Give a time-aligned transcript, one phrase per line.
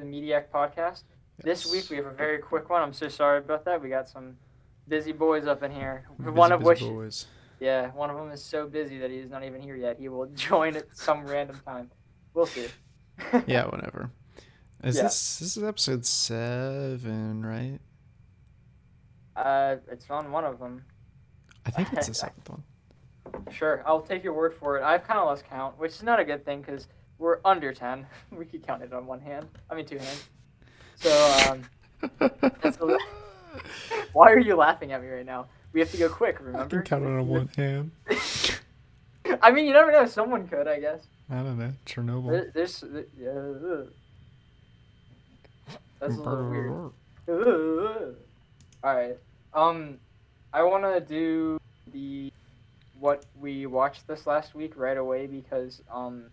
[0.00, 1.04] the Mediac podcast.
[1.42, 2.82] This week we have a very quick one.
[2.82, 3.80] I'm so sorry about that.
[3.82, 4.36] We got some
[4.88, 6.06] busy boys up in here.
[6.18, 7.26] Busy, one of which, boys.
[7.60, 9.98] yeah, one of them is so busy that he's not even here yet.
[9.98, 11.90] He will join at some random time.
[12.34, 12.66] We'll see.
[13.46, 14.10] Yeah, whatever.
[14.82, 15.02] Is Yeah.
[15.04, 17.78] this this is episode seven, right?
[19.36, 20.84] Uh, it's on one of them.
[21.66, 22.62] I think it's the seventh one.
[23.50, 24.82] Sure, I'll take your word for it.
[24.82, 26.88] I've kind of lost count, which is not a good thing because
[27.20, 28.06] we're under ten.
[28.36, 29.46] We could count it on one hand.
[29.70, 30.24] I mean, two hands.
[30.96, 31.62] So, um,
[32.80, 32.98] li-
[34.12, 35.46] why are you laughing at me right now?
[35.72, 36.38] We have to go quick.
[36.40, 36.82] I Remember?
[36.82, 37.90] can count it on one hand.
[39.42, 40.06] I mean, you never know.
[40.06, 41.06] Someone could, I guess.
[41.30, 41.72] I don't know.
[41.86, 42.30] Chernobyl.
[42.30, 42.82] There- There's,
[43.16, 43.84] yeah.
[46.00, 46.92] That's a little
[47.28, 48.16] weird.
[48.82, 49.16] All right.
[49.54, 49.98] Um,
[50.52, 51.58] I want to do
[51.92, 52.32] the
[52.98, 56.24] what we watched this last week right away because um,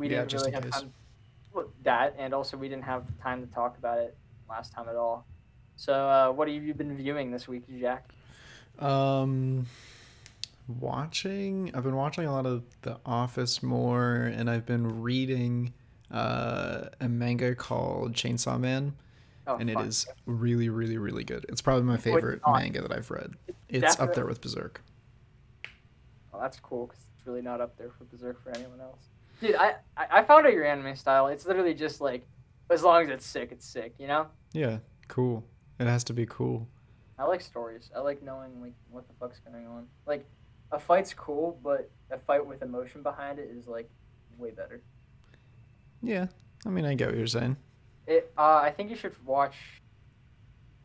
[0.00, 0.92] we Yeah, didn't just really have time.
[1.52, 4.16] Well, that and also we didn't have time to talk about it
[4.48, 5.26] last time at all.
[5.76, 8.08] So, uh, what have you been viewing this week, Jack?
[8.78, 9.66] Um,
[10.80, 11.70] watching.
[11.74, 15.72] I've been watching a lot of The Office more, and I've been reading
[16.10, 18.94] uh, a manga called Chainsaw Man,
[19.46, 19.86] Oh, and it fuck.
[19.86, 21.44] is really, really, really good.
[21.48, 23.34] It's probably my favorite manga that I've read.
[23.68, 24.82] It's up there with Berserk.
[26.32, 29.08] Oh, that's cool because it's really not up there for Berserk for anyone else.
[29.40, 31.28] Dude, I, I found out your anime style.
[31.28, 32.26] It's literally just like,
[32.70, 33.94] as long as it's sick, it's sick.
[33.98, 34.26] You know.
[34.52, 35.44] Yeah, cool.
[35.78, 36.68] It has to be cool.
[37.18, 37.90] I like stories.
[37.94, 39.86] I like knowing like what the fuck's going on.
[40.06, 40.26] Like,
[40.72, 43.90] a fight's cool, but a fight with emotion behind it is like
[44.38, 44.82] way better.
[46.02, 46.26] Yeah,
[46.64, 47.56] I mean, I get what you're saying.
[48.06, 48.32] It.
[48.36, 49.54] Uh, I think you should watch.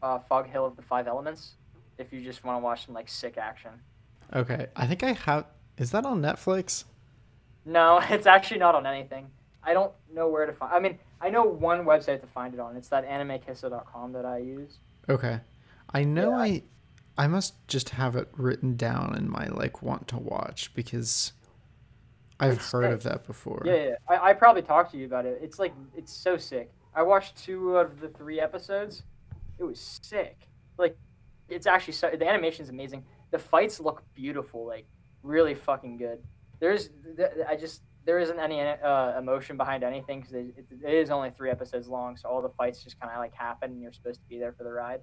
[0.04, 1.56] Uh, Fog Hill of the Five Elements,
[1.98, 3.72] if you just want to watch some like sick action.
[4.34, 5.46] Okay, I think I have.
[5.80, 6.84] Is that on Netflix?
[7.66, 9.28] No, it's actually not on anything.
[9.64, 10.74] I don't know where to find.
[10.74, 12.76] I mean, I know one website to find it on.
[12.78, 14.78] It's that animekisso.com that I use.
[15.10, 15.40] Okay,
[15.94, 16.38] I know Yeah.
[16.38, 16.64] I.
[17.18, 21.32] I must just have it written down in my like want to watch because
[22.42, 22.92] I've It's heard sick.
[22.92, 23.62] of that before.
[23.66, 23.96] Yeah, yeah.
[24.10, 25.40] I, I probably talked to you about it.
[25.42, 26.72] It's like it's so sick.
[26.94, 29.04] I watched two of the three episodes.
[29.58, 30.38] It was sick.
[30.78, 30.98] Like,
[31.48, 32.10] it's actually so.
[32.10, 33.06] The animation's amazing.
[33.32, 34.66] The fights look beautiful.
[34.68, 34.86] Like,
[35.24, 36.22] really fucking good.
[36.60, 36.90] There's,
[37.48, 41.32] I just there isn't any uh, emotion behind anything because it, it, it is only
[41.32, 42.16] three episodes long.
[42.18, 44.54] So all the fights just kind of like happen, and you're supposed to be there
[44.54, 45.02] for the ride.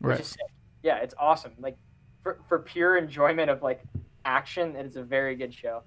[0.00, 0.20] Which Right.
[0.20, 0.46] is sick.
[0.82, 1.52] Yeah, it's awesome.
[1.58, 1.76] Like,
[2.22, 3.82] for for pure enjoyment of like
[4.24, 5.82] action, it is a very good show.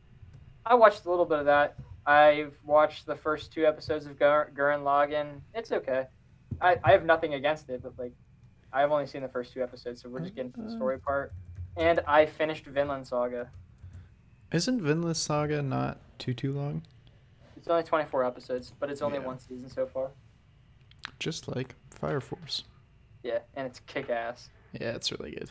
[0.66, 1.76] I watched a little bit of that.
[2.06, 5.42] I've watched the first two episodes of Gur- Gurren Lagann.
[5.54, 6.06] It's okay.
[6.62, 8.14] I, I have nothing against it, but like,
[8.72, 11.32] I've only seen the first two episodes, so we're just getting to the story part.
[11.78, 13.50] And I finished Vinland Saga.
[14.54, 16.84] Isn't Vinland Saga not too too long?
[17.58, 19.26] It's only 24 episodes, but it's only Yeah.
[19.26, 20.12] one season so far.
[21.20, 22.64] Just like Fire Force.
[23.24, 24.50] Yeah, and it's kick ass.
[24.74, 25.50] Yeah, it's really good.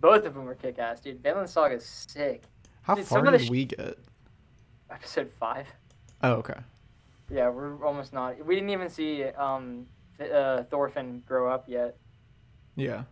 [0.00, 1.22] Both of them are kick ass, dude.
[1.22, 2.42] Vinland Saga is sick.
[2.82, 3.98] How Dude, far did sh- we get?
[4.90, 5.68] Episode five.
[6.22, 6.58] Oh, okay.
[7.30, 8.44] Yeah, we're almost not.
[8.44, 9.86] We didn't even see um,
[10.20, 11.96] uh, Thorfinn grow up yet.
[12.74, 13.04] Yeah.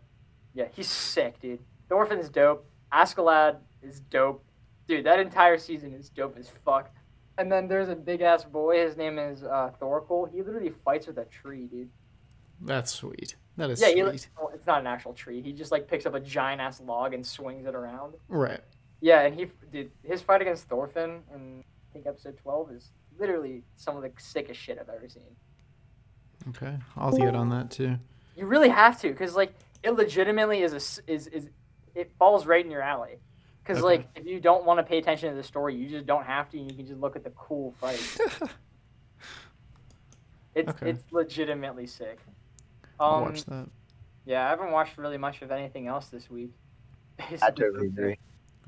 [0.52, 1.60] Yeah, he's sick, dude.
[1.88, 2.68] Thorfinn's dope.
[2.92, 4.44] Askeladd is dope.
[4.90, 6.90] Dude, that entire season is dope as fuck.
[7.38, 8.84] And then there's a big ass boy.
[8.84, 10.28] His name is uh, Thorkell.
[10.32, 11.90] He literally fights with a tree, dude.
[12.60, 13.36] That's sweet.
[13.56, 14.28] That is yeah, he, sweet.
[14.36, 15.42] well, it's not an actual tree.
[15.42, 18.14] He just like picks up a giant ass log and swings it around.
[18.26, 18.58] Right.
[19.00, 23.62] Yeah, and he did his fight against Thorfinn in I think episode 12 is literally
[23.76, 25.22] some of the sickest shit I've ever seen.
[26.48, 26.76] Okay.
[26.96, 27.96] I'll get on that too.
[28.34, 31.48] You really have to, because like it legitimately is a is is
[31.94, 33.20] it falls right in your alley.
[33.62, 33.84] Because Okay.
[33.98, 36.48] like if you don't want to pay attention to the story, you just don't have
[36.50, 36.58] to.
[36.58, 38.00] and You can just look at the cool fight.
[40.54, 40.90] It's Okay.
[40.90, 42.18] it's legitimately sick.
[42.98, 43.68] I'll Um, watch that.
[44.24, 46.50] yeah, I haven't watched really much of anything else this week.
[47.20, 48.18] I totally agree.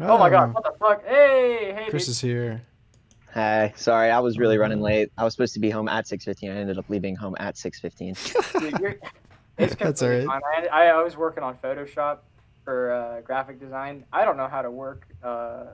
[0.00, 0.54] Oh my god!
[0.54, 1.04] What the fuck?
[1.04, 2.10] Hey, hey, Chris dude.
[2.12, 2.62] is here.
[3.34, 5.10] Hey, sorry, I was really running late.
[5.18, 6.50] I was supposed to be home at 6:15.
[6.50, 8.60] I ended up leaving home at 6:15.
[8.60, 8.98] Dude, you're-
[9.58, 10.24] it's That's alright.
[10.26, 10.40] fine.
[10.70, 12.18] I, I was working on Photoshop
[12.64, 14.04] for uh, graphic design.
[14.12, 15.64] I don't know how to work uh,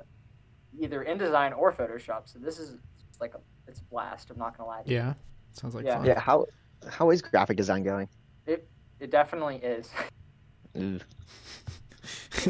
[0.79, 2.76] either InDesign or Photoshop, so this is
[3.20, 4.31] like a it's a blast.
[4.31, 4.96] I'm not gonna lie to you.
[4.96, 5.14] Yeah.
[5.52, 5.96] Sounds like Yeah.
[5.96, 6.06] fun.
[6.06, 6.46] Yeah, how
[6.88, 8.08] how is graphic design going?
[8.46, 8.69] It
[9.00, 9.90] it definitely is.
[10.79, 10.99] Ooh.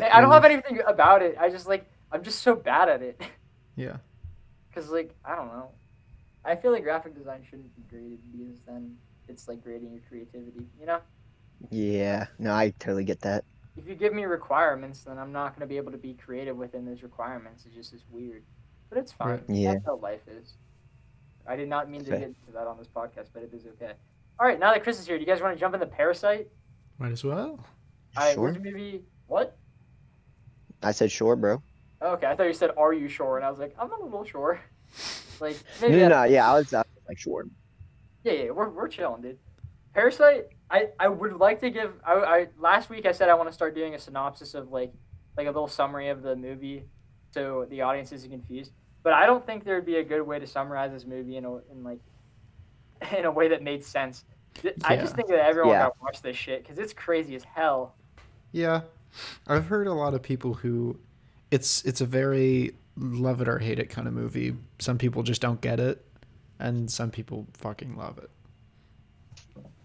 [0.02, 1.36] I don't have anything about it.
[1.40, 3.20] I just like I'm just so bad at it.
[3.76, 3.98] Yeah.
[4.74, 5.70] Cause like I don't know.
[6.44, 8.96] I feel like graphic design shouldn't be graded because then
[9.28, 10.66] it's like grading your creativity.
[10.80, 10.98] You know.
[11.70, 13.44] Yeah, no, I totally get that.
[13.78, 16.56] If you give me requirements, then I'm not going to be able to be creative
[16.56, 17.64] within those requirements.
[17.66, 18.42] It just is weird,
[18.88, 19.42] but it's fine.
[19.48, 19.74] Yeah.
[19.74, 20.54] That's how life is.
[21.46, 22.20] I did not mean to Okay.
[22.20, 23.92] get into that on this podcast, but it is okay.
[24.38, 25.86] All right, now that Chris is here, do you guys want to jump in the
[25.86, 26.48] Parasite?
[26.98, 27.64] Might as well.
[28.16, 28.50] I Sure.
[28.52, 29.04] which movie?
[29.26, 29.56] What?
[30.82, 31.62] I said sure, bro.
[32.00, 34.24] Okay, I thought you said, "Are you sure?" And I was like, "I'm a little
[34.24, 34.60] sure."
[35.40, 35.96] Like maybe.
[35.96, 37.44] No, no, no, yeah, I was, I was like sure.
[38.24, 39.38] Yeah, yeah, we're we're chilling, dude.
[39.94, 40.46] Parasite.
[40.70, 41.94] I I would like to give.
[42.06, 44.92] I, I last week I said I want to start doing a synopsis of like
[45.36, 46.84] like a little summary of the movie,
[47.30, 48.72] so the audience isn't confused.
[49.02, 51.44] But I don't think there would be a good way to summarize this movie in
[51.44, 52.00] a in like
[53.16, 54.24] in a way that made sense.
[54.54, 55.84] Th- I just think that everyone Yeah.
[55.84, 57.94] got to watch this shit because it's crazy as hell.
[58.50, 58.80] Yeah,
[59.46, 60.98] I've heard a lot of people who,
[61.50, 64.56] it's it's a very love it or hate it kind of movie.
[64.80, 66.04] Some people just don't get it,
[66.58, 68.30] and some people fucking love it.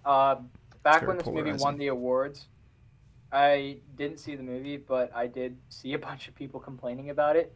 [0.04, 0.38] Uh,
[0.84, 2.48] back when this movie won the awards,
[3.32, 7.36] I didn't see the movie, but I did see a bunch of people complaining about
[7.36, 7.56] it.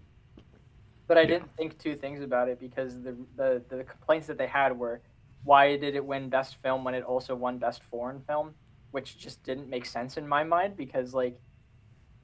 [1.08, 1.28] But I Yeah.
[1.28, 5.02] didn't think two things about it because the, the the complaints that they had were,
[5.44, 8.56] why did it win best film when it also won best foreign film,
[8.92, 11.40] which just didn't make sense in my mind because like,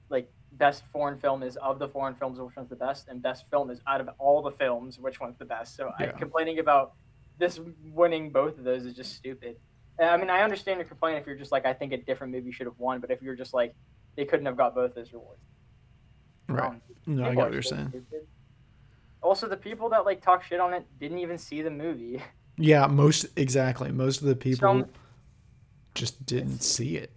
[0.10, 3.50] like best foreign film is of the foreign films which one's the best, and best
[3.50, 5.76] film is out of all the films which one's the best.
[5.76, 6.12] So I Yeah.
[6.18, 6.94] complaining about
[7.38, 9.58] this winning both of those is just stupid.
[10.00, 12.34] And, I mean, I understand your complaint if you're just like, I think a different
[12.34, 13.76] movie should have won, but if you're just like,
[14.16, 15.42] they couldn't have got both those rewards.
[16.50, 16.70] Right.
[16.72, 17.90] Um, No, I get what you're saying.
[17.90, 18.28] stupid.
[19.22, 22.22] Also, the people that like talk shit on it didn't even see the movie.
[22.56, 23.92] Yeah, most exactly.
[23.92, 24.90] Most of the people Some-
[25.96, 27.10] just didn't see it.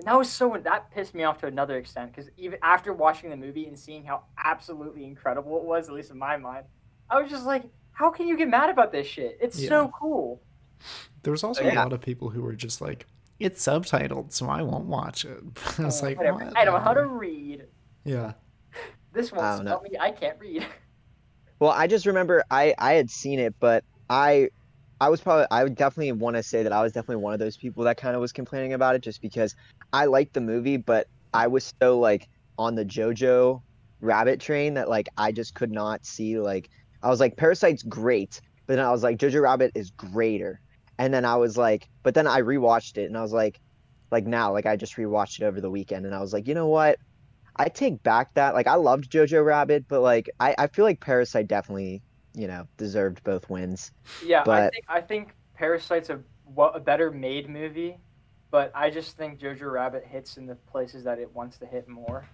[0.00, 3.30] And that was so that pissed me off to another extent because even after watching
[3.30, 6.64] the movie and seeing how absolutely incredible it was, at least in my mind,
[7.08, 7.62] I was just like,
[7.92, 9.38] how can you get mad about this shit?
[9.40, 9.68] It's Yeah.
[9.68, 10.42] so cool.
[11.22, 11.74] There was also Yeah.
[11.74, 13.06] a lot of people who were just like,
[13.38, 15.40] "It's subtitled, so I won't watch it."
[15.78, 16.44] I was Uh, like, whatever.
[16.44, 17.66] "What?" I don't know how to read.
[18.04, 18.32] Yeah.
[19.12, 19.64] This won't I know.
[19.70, 19.90] spell me.
[19.98, 20.66] I can't read.
[21.58, 24.48] Well, I just remember I I had seen it, but I
[24.98, 27.38] I was probably I would definitely want to say that I was definitely one of
[27.38, 29.54] those people that kind of was complaining about it just because
[29.92, 33.60] I liked the movie, but I was so like on the JoJo
[34.00, 36.70] rabbit train that like I just could not see like
[37.02, 40.60] I was like Parasite's great, but then I was like Jojo Rabbit is greater.
[41.00, 43.58] And then I was like, but then I rewatched it and I was like
[44.10, 46.54] like now like I just rewatched it over the weekend and I was like, you
[46.54, 46.98] know what?
[47.56, 51.00] I take back that like I loved Jojo Rabbit, but like I, I feel like
[51.00, 52.02] Parasite definitely
[52.34, 53.90] you know deserved both wins.
[54.20, 56.20] Yeah, I think I think Parasite's a
[56.58, 57.96] a better made movie,
[58.50, 61.88] but I just think Jojo Rabbit hits in the places that it wants to hit
[61.88, 62.28] more.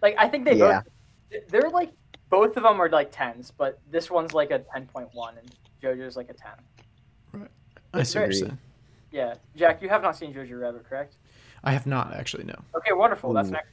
[0.00, 0.82] Like I think they Yeah.
[1.30, 1.90] both they're like
[2.30, 5.52] both of them are like tens, but this one's like a ten point one and
[5.82, 6.52] JoJo's like a ten.
[7.94, 8.58] I see what you're saying.
[9.10, 11.14] Yeah, Jack, you have not seen Jojo Rabbit, correct?
[11.64, 12.44] I have not actually.
[12.44, 12.54] No.
[12.76, 13.32] Okay, wonderful.
[13.32, 13.52] That's Ooh.
[13.52, 13.68] next.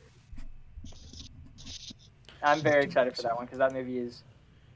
[2.43, 4.23] I'm very excited for that one because that movie is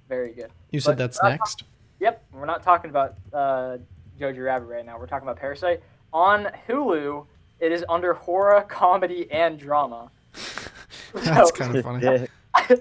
[0.10, 0.51] very good.
[0.72, 1.63] You said But- that's next.
[2.00, 3.78] Yep, we're not talking about uh,
[4.19, 4.98] Jojo Rabbit right now.
[5.00, 5.81] We're talking about Parasite
[6.12, 7.25] on Hulu.
[7.60, 10.12] It is under horror, comedy, and drama.
[11.13, 12.28] that's So- kind of funny.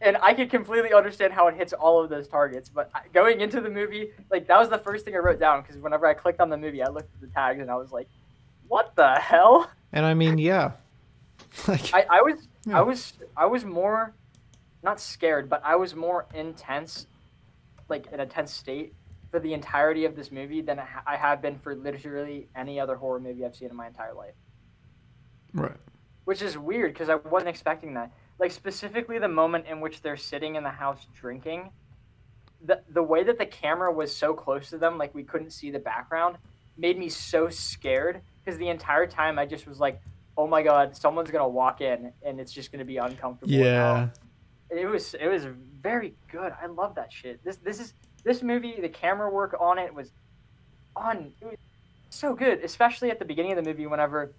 [0.00, 2.68] and I can completely understand how it hits all of those targets.
[2.68, 5.76] But going into the movie, like that was the first thing I wrote down because
[5.76, 8.08] whenever I clicked on the movie, I looked at the tags and I was like,
[8.68, 10.72] "What the hell?" And I mean, yeah.
[11.66, 12.78] Like, I, I was Yeah.
[12.78, 14.14] I was I was more
[14.82, 17.06] not scared, but I was more intense,
[17.88, 18.94] like in a tense state
[19.30, 23.20] for the entirety of this movie than I have been for literally any other horror
[23.20, 24.34] movie I've seen in my entire life.
[25.52, 25.76] right.
[26.24, 28.12] Which is weird because I wasn't expecting that.
[28.38, 31.70] Like specifically the moment in which they're sitting in the house drinking,
[32.64, 35.70] the the way that the camera was so close to them, like we couldn't see
[35.70, 36.36] the background,
[36.76, 40.00] made me so scared because the entire time I just was like,
[40.36, 44.08] "Oh my god, someone's gonna walk in and it's just gonna be uncomfortable." Yeah.
[44.70, 45.46] it was it was
[45.80, 46.52] very good.
[46.60, 47.42] I love that shit.
[47.44, 48.80] This this is this movie.
[48.80, 50.12] The camera work on it was
[50.96, 51.32] on.
[51.40, 51.56] It was
[52.10, 53.86] so good, especially at the beginning of the movie.
[53.86, 54.32] Whenever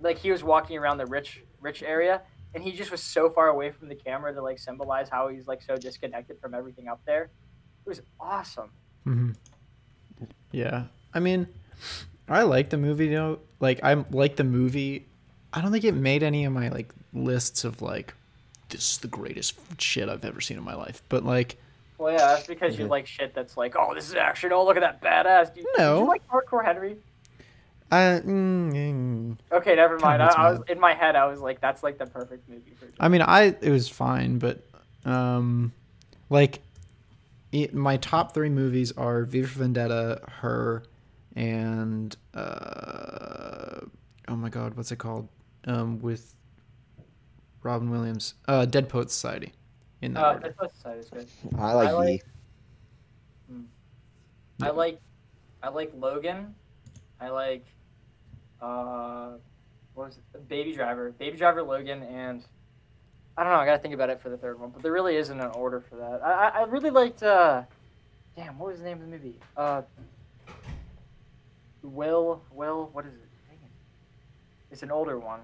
[0.00, 2.22] like he was walking around the rich rich area,
[2.54, 5.46] and he just was so far away from the camera to like symbolize how he's
[5.46, 7.24] like so disconnected from everything up there.
[7.84, 8.70] It was awesome.
[9.04, 9.30] hmm
[10.50, 10.84] Yeah.
[11.14, 11.48] I mean,
[12.28, 13.06] I like the movie.
[13.06, 15.06] You know, like I like the movie.
[15.52, 18.14] I don't think it made any of my like lists of like
[18.70, 21.02] this is the greatest shit I've ever seen in my life.
[21.10, 21.56] But like,
[21.98, 24.50] Well, yeah, that's because you like shit that's like, oh, this is action.
[24.52, 25.54] Oh, look at that badass.
[25.54, 25.96] Did, No.
[25.96, 26.96] Did you like Hardcore Henry?
[27.92, 29.36] I, mm, mm.
[29.52, 30.22] Okay, never mind.
[30.22, 31.14] I, I was in my head.
[31.14, 32.88] I was like, that's like the perfect movie for.
[32.98, 34.66] I mean, I it was fine, but
[35.04, 35.72] um,
[36.30, 36.60] like
[37.52, 40.84] it, my top three movies are V for Vendetta, Her,
[41.36, 43.80] and uh,
[44.28, 45.28] oh my god, what's it called?
[45.66, 46.34] Um, with
[47.62, 49.52] Robin Williams, uh, Dead Poet Society.
[50.00, 50.40] In that Uh, order.
[50.40, 51.28] Dead Poet Society is good.
[51.58, 52.24] I like, I like-
[53.48, 53.62] Yee.
[54.62, 54.98] I like,
[55.62, 56.54] I like Logan.
[57.20, 57.64] I like,
[58.62, 59.32] uh,
[59.94, 60.48] what was it?
[60.48, 62.42] Baby Driver, Baby Driver, Logan, and
[63.36, 63.58] I don't know.
[63.58, 65.80] I gotta think about it for the third one, but there really isn't an order
[65.80, 66.22] for that.
[66.24, 67.22] I I, really liked.
[67.22, 67.62] uh
[68.36, 69.38] Damn, what was the name of the movie?
[69.56, 69.82] Uh,
[71.82, 73.28] Will Will what is it?
[73.48, 73.70] Dang it.
[74.70, 75.40] It's an older one.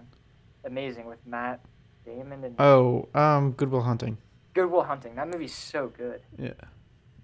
[0.64, 1.60] Amazing with Matt
[2.04, 4.16] Damon and Oh, um, Good Will Hunting.
[4.54, 5.14] Good Will Hunting.
[5.16, 6.20] That movie's so good.
[6.38, 6.52] Yeah,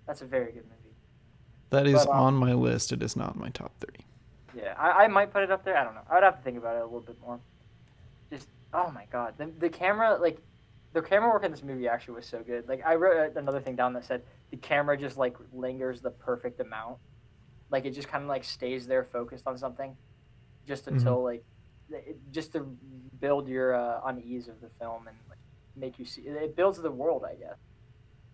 [0.07, 0.95] That's a very good movie.
[1.71, 2.93] that is But, um, on my list.
[2.93, 4.04] It is not my top three.
[4.57, 5.77] Yeah, I, I might put it up there.
[5.77, 6.03] I don't know.
[6.09, 7.41] I would have to think about it a little bit more.
[8.31, 10.39] Just oh my god, the the camera like
[10.93, 12.69] the camera work in this movie actually was so good.
[12.69, 16.61] Like I wrote another thing down that said the camera just like lingers the perfect
[16.61, 16.99] amount.
[17.71, 19.97] Like it just kind of like stays there focused on something,
[20.67, 21.45] just until like
[21.91, 22.61] it, just to
[23.21, 25.39] build your uh, unease of the film and like,
[25.77, 27.59] make you see it builds the world, I guess.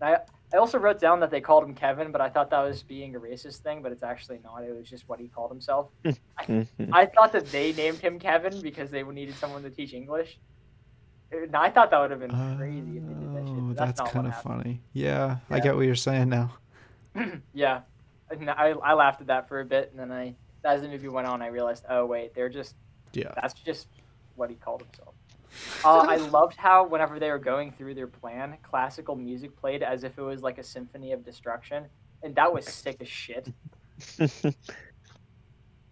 [0.00, 0.20] And I
[0.52, 3.14] I also wrote down that they called him Kevin, but I thought that was being
[3.14, 4.64] a racist thing, but it's actually not.
[4.64, 5.88] It was just what he called himself.
[6.40, 6.66] Mhm.
[6.92, 10.38] I thought that they named him Kevin because they needed someone to teach English.
[11.30, 13.56] And I thought that would have been crazy if they did that shit.
[13.56, 14.80] Oh, but that's, kind of funny.
[14.92, 16.54] Yeah, I get what you're saying now.
[17.54, 17.82] yeah,
[18.30, 21.26] I, I laughed at that for a bit, and then I, as the movie went
[21.28, 22.74] on, I realized, oh wait, they're just
[23.12, 23.32] Yeah.
[23.36, 23.86] that's just
[24.34, 25.14] what he called himself.
[25.84, 30.04] Uh, I loved how whenever they were going through their plan, classical music played as
[30.04, 31.86] if it was like a symphony of destruction,
[32.22, 33.48] and that was sick as shit.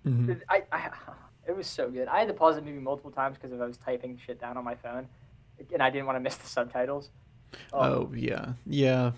[0.06, 0.40] Mhm.
[0.48, 0.90] I, I,
[1.46, 2.08] it was so good.
[2.08, 4.56] I had to pause the movie multiple times because if I was typing shit down
[4.56, 5.06] on my phone,
[5.72, 7.10] and I didn't want to miss the subtitles.
[7.72, 9.12] Um, Oh yeah, yeah.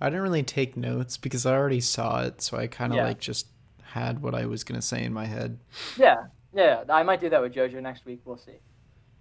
[0.00, 3.06] I didn't really take notes because I already saw it, so I kind of Yeah.
[3.06, 3.48] like just
[3.82, 5.58] had what I was gonna say in my head.
[5.98, 6.84] yeah, yeah.
[6.88, 8.20] I might do that with JoJo next week.
[8.24, 8.60] We'll see.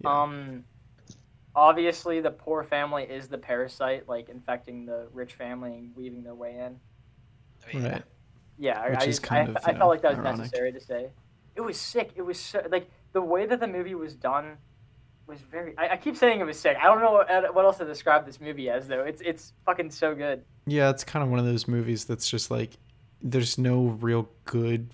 [0.01, 0.21] Yeah.
[0.23, 0.63] Um,
[1.55, 6.35] obviously, the poor family is the parasite, like infecting the rich family and weaving their
[6.35, 6.79] way in.
[7.83, 8.03] Right.
[8.57, 10.09] Yeah, I- Which I, is just- kind I, of, I you know, felt like that
[10.11, 10.37] was ironic.
[10.39, 11.09] necessary to say.
[11.55, 12.11] It was sick.
[12.15, 14.57] It was so, like the way that the movie was done
[15.27, 15.77] was very.
[15.77, 16.77] I, I keep saying it was sick.
[16.81, 19.01] I don't know what, what else to describe this movie as though.
[19.03, 20.43] It's it's fucking so good.
[20.67, 22.77] Yeah, it's kind of one of those movies that's just like
[23.21, 24.93] there's no real good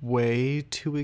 [0.00, 0.96] way to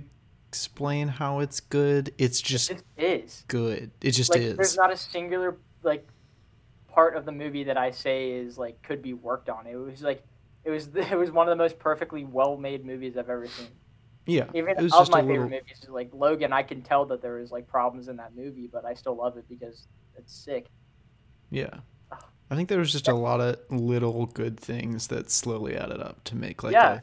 [0.53, 2.13] explain how it's good.
[2.19, 3.43] It's just It is.
[3.49, 3.91] good.
[4.03, 4.57] It just like is.
[4.59, 6.07] there's not a singular like
[6.89, 9.67] part of the movie that I say is like could be worked on.
[9.67, 10.23] It was like
[10.65, 13.69] it was it was one of the most perfectly well made movies I've ever seen.
[14.27, 15.49] yeah, Even it was of just my favorite little.
[15.49, 18.85] movies, like Logan, I can tell that there was like problems in that movie, but
[18.85, 19.87] I still love it because
[20.19, 20.67] it's sick.
[21.49, 21.81] Yeah,
[22.51, 26.23] I think there was just a lot of little good things that slowly added up
[26.25, 27.01] to make like Yeah.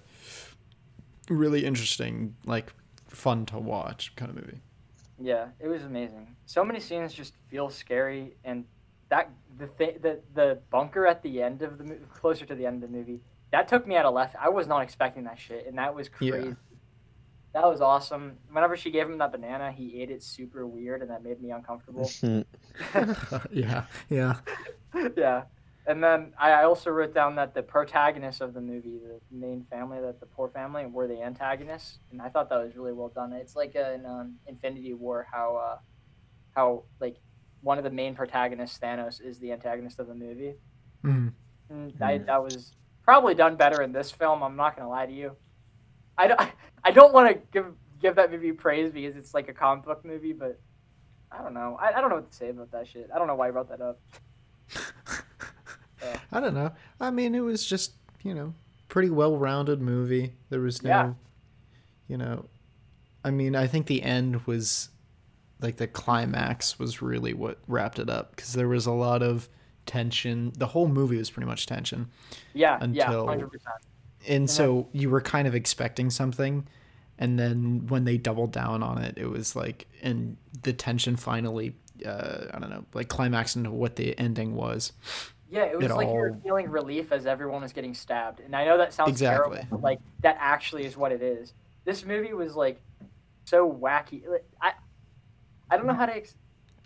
[1.30, 2.72] a really interesting, like
[3.10, 4.62] fun to watch kind of movie.
[5.20, 6.36] Yeah, it was amazing.
[6.46, 8.66] So many scenes just feel scary, and
[9.10, 12.66] that the thing the the bunker at the end of the movie, closer to the
[12.66, 14.36] end of the movie, that took me out of left.
[14.40, 16.32] I was not expecting that shit, and that was Yeah.
[16.32, 16.56] crazy.
[17.54, 18.38] That was awesome.
[18.52, 21.52] Whenever she gave him that banana, he ate it super weird, and that made me
[21.52, 22.10] uncomfortable.
[23.52, 24.36] yeah, yeah.
[25.18, 25.44] yeah.
[25.88, 29.66] And then I I also wrote down that the protagonists of the movie, the main
[29.70, 33.10] family, that the poor family, were the antagonists, and I thought that was really well
[33.10, 33.34] done.
[33.34, 35.78] It's like in um, Infinity War, how uh,
[36.56, 37.18] how like
[37.62, 40.56] one of the main protagonists, Thanos, is the antagonist of the movie.
[41.04, 41.34] Mhm.
[41.70, 44.44] And I, that was probably done better in this film.
[44.44, 45.36] I'm not gonna lie to you.
[46.18, 46.40] I don't
[46.84, 50.06] I don't want to give give that movie praise because it's like a comic book
[50.06, 50.60] movie, but
[51.32, 51.78] I don't know.
[51.80, 53.10] I, I don't know what to say about that shit.
[53.14, 54.00] I don't know why I wrote that up.
[56.02, 56.20] Yeah.
[56.32, 56.72] I don't know.
[57.00, 58.54] I mean, it was just you know
[58.88, 60.34] pretty well-rounded movie.
[60.50, 61.14] There was no, Yeah.
[62.08, 62.46] you know,
[63.24, 64.90] I mean, I think the end was
[65.62, 69.48] like the climax was really what wrapped it up because there was a lot of
[69.86, 70.52] tension.
[70.58, 72.08] The whole movie was pretty much tension.
[72.54, 73.76] Yeah, yeah, Until- hundred percent.
[74.28, 76.68] and then- so you were kind of expecting something
[77.18, 81.76] and then when they doubled down on it it was like and the tension finally
[82.06, 84.94] uh, i don't know like climaxed into what the ending was
[85.50, 88.40] Yeah, it was it like you were feeling relief as everyone was getting stabbed.
[88.40, 89.58] And I know that sounds Exactly.
[89.58, 91.54] terrible, but like that actually is what it is.
[91.86, 92.80] This movie was like
[93.46, 94.28] so wacky.
[94.28, 94.74] Like, I
[95.72, 96.16] I don't know how to.
[96.16, 96.36] Ex-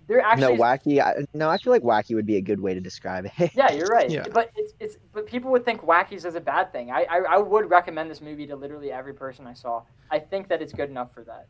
[0.07, 1.01] there no, actually is- wacky.
[1.01, 3.51] I, no, I feel like wacky would be a good way to describe it.
[3.53, 4.09] Yeah, you're right.
[4.09, 4.25] Yeah.
[4.33, 6.91] But it's it's but people would think wackies is a bad thing.
[6.91, 9.83] I, I I would recommend this movie to literally every person I saw.
[10.11, 11.47] I think that it's good enough for that.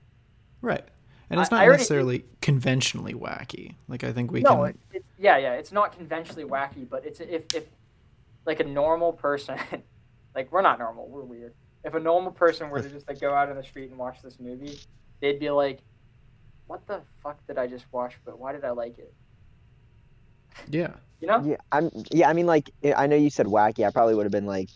[0.62, 0.84] right
[1.33, 4.79] and it's not I already- necessarily conventionally wacky like i think we no, can it,
[4.93, 5.53] it's yeah, yeah.
[5.53, 7.63] It's not conventionally wacky, but it's if if
[8.45, 9.57] like a normal person,
[10.35, 11.53] like we're not normal, we're weird.
[11.85, 14.21] If a normal person were to just like go out in the street and watch
[14.21, 14.77] this movie,
[15.21, 15.79] they'd be like,
[16.67, 18.15] "What the fuck did I just watch?
[18.25, 19.13] But why did I like it?"
[20.69, 21.41] yeah You know?
[21.43, 21.89] Yeah, I'm.
[22.11, 23.87] Yeah, I mean, like, I I know you said wacky.
[23.87, 24.69] I probably would have been like,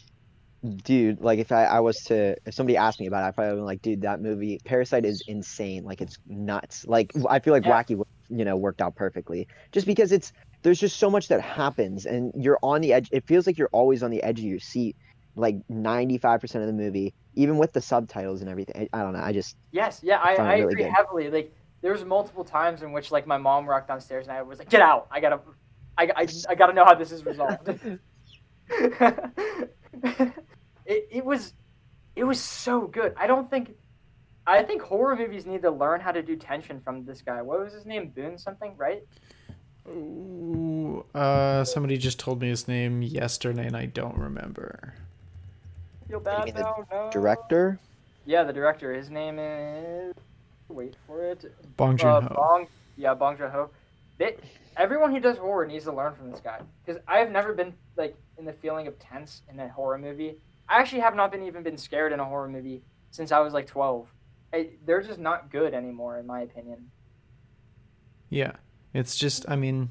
[0.67, 3.53] dude, like if I, I was to if somebody asked me about it, I probably
[3.53, 5.83] would be like, dude, that movie Parasite is insane.
[5.83, 6.85] Like it's nuts.
[6.87, 7.83] Like I feel like Yeah.
[7.83, 9.47] Wacky, you know, worked out perfectly.
[9.71, 10.31] Just because it's
[10.63, 13.07] there's just so much that happens, and you're on the edge.
[13.11, 14.95] It feels like you're always on the edge of your seat,
[15.35, 18.87] like 95% of the movie, even with the subtitles and everything.
[18.93, 19.21] I, I don't know.
[19.21, 20.91] I just Yes, yeah, I, I really agree good.
[20.93, 21.29] heavily.
[21.29, 24.69] Like there's multiple times in which like my mom walked downstairs and I was like,
[24.69, 25.07] "Get out!
[25.11, 25.39] I gotta,
[25.97, 27.69] I, I, I gotta know how this is resolved."
[30.87, 31.53] it, it was,
[32.15, 33.13] it was so good.
[33.17, 33.75] I don't think,
[34.47, 37.41] I think horror movies need to learn how to do tension from this guy.
[37.41, 38.09] What was his name?
[38.09, 39.03] Boone something, right?
[39.87, 44.93] Ooh, uh, somebody just told me his name yesterday, and I don't remember.
[46.09, 46.85] Feel You bad mean the now.
[46.91, 47.09] No.
[47.11, 47.79] director.
[48.25, 48.93] Yeah, the director.
[48.93, 50.13] His name is.
[50.69, 51.53] Wait for it.
[51.77, 52.35] Bong uh, Joon Ho.
[52.35, 52.67] Bong,
[52.97, 53.69] yeah, Bong Joon Ho.
[54.17, 54.35] They,
[54.75, 57.73] everyone who does horror needs to learn from this guy because I have never been
[57.95, 60.37] like in the feeling of tense in a horror movie.
[60.69, 63.53] I actually have not been even been scared in a horror movie since I was
[63.53, 64.07] like twelve.
[64.53, 66.89] I, they're just not good anymore, in my opinion.
[68.29, 68.53] Yeah,
[68.93, 69.45] it's just.
[69.49, 69.89] I mean,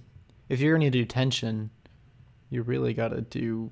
[0.48, 1.70] if you're gonna do tension,
[2.50, 3.70] you really gotta do,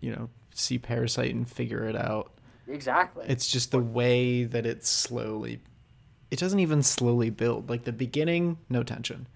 [0.00, 2.32] you know, see Parasite and figure it out.
[2.68, 3.26] Exactly.
[3.28, 5.60] It's just the way that it's slowly.
[6.30, 7.68] It doesn't even slowly build.
[7.70, 9.26] Like the beginning, no tension.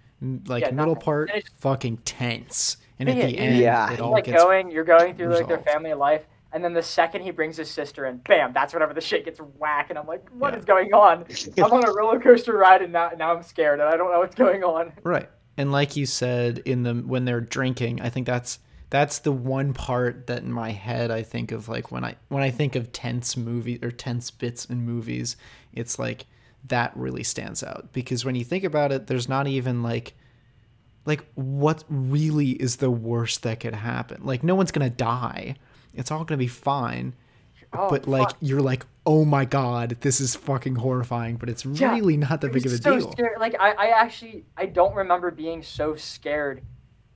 [0.46, 1.04] Like Yeah, middle nothing.
[1.04, 2.78] part, it's- fucking tense.
[2.98, 3.92] And at the end, yeah.
[3.92, 6.82] it all like gets going, you're going through like their family life, and then the
[6.82, 10.06] second he brings his sister in, bam, that's whenever the shit gets whack, and I'm
[10.06, 10.66] like, what is Yeah.
[10.74, 11.24] going on?
[11.58, 14.20] I'm on a roller coaster ride, and now now I'm scared, and I don't know
[14.20, 14.92] what's going on.
[15.02, 15.28] Right.
[15.56, 19.74] And like you said in the when they're drinking, I think that's that's the one
[19.74, 22.92] part that in my head I think of like when I when I think of
[22.92, 25.36] tense movie or tense bits in movies,
[25.72, 26.26] it's like
[26.68, 30.14] that really stands out because when you think about it, there's not even like
[31.04, 34.20] like what really is the worst that could happen?
[34.24, 35.56] Like no one's going to die.
[35.98, 37.14] It's all going to be fine.
[37.72, 38.36] Oh, but like fuck.
[38.40, 42.52] you're like, "Oh my god, this is fucking horrifying," but it's Yeah, really not that
[42.52, 43.12] big of a so deal.
[43.12, 43.36] Scary.
[43.38, 46.62] Like I, I actually I don't remember being so scared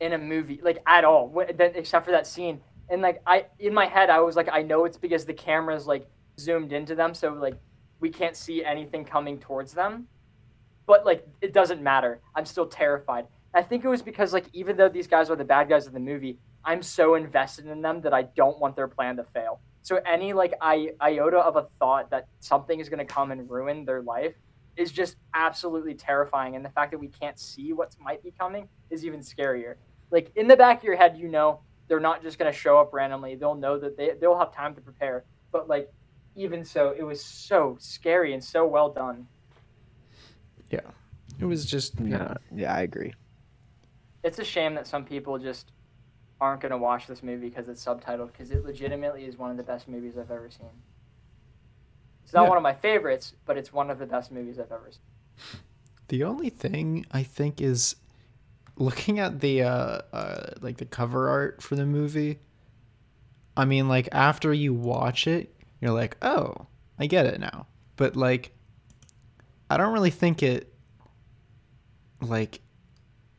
[0.01, 2.61] in a movie like at all, except for that scene.
[2.91, 5.87] And like I in my head I was like I know it's because the camera's
[5.87, 6.07] like
[6.39, 7.57] zoomed into them, so like
[8.01, 10.07] we can't see anything coming towards them.
[10.87, 12.21] But like it doesn't matter.
[12.35, 13.27] I'm still terrified.
[13.55, 15.95] I think it was because like even though these guys are the bad guys of
[15.95, 19.61] the movie, I'm so invested in them that I don't want their plan to fail.
[19.83, 23.51] So any like I, iota of a thought that something is going to come and
[23.51, 24.35] ruin their life
[24.77, 26.57] is just absolutely terrifying.
[26.57, 29.75] And the fact that we can't see what might be coming is even scarier.
[30.11, 32.79] Like in the back of your head, you know they're not just going to show
[32.79, 33.35] up randomly.
[33.35, 35.25] They'll know that they they'll have time to prepare.
[35.51, 35.93] But like
[36.37, 39.27] even so, it was so scary and so well done.
[40.71, 40.81] Yeah,
[41.39, 43.13] it was just you know, yeah, I agree.
[44.23, 45.73] It's a shame that some people just
[46.43, 49.57] aren't going to watch this movie because it's subtitled because it legitimately is one of
[49.57, 50.67] the best movies I've ever seen.
[52.25, 52.49] It's not Yeah.
[52.49, 55.61] one of my favorites, but it's one of the best movies I've ever seen.
[56.09, 57.95] The only thing I think is
[58.77, 62.41] looking at the uh, uh like the cover art for the movie.
[63.57, 66.67] I mean, like after you watch it, you're like, "Oh,
[66.99, 68.53] I get it now." But like
[69.71, 70.75] I don't really think it
[72.21, 72.61] like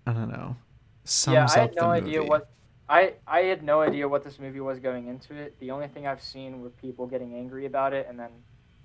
[0.08, 0.56] I don't know.
[1.04, 2.50] Sums yeah, I up had no idea what
[2.90, 5.58] I I had no idea what this movie was going into it.
[5.60, 8.30] The only thing I've seen were people getting angry about it, and then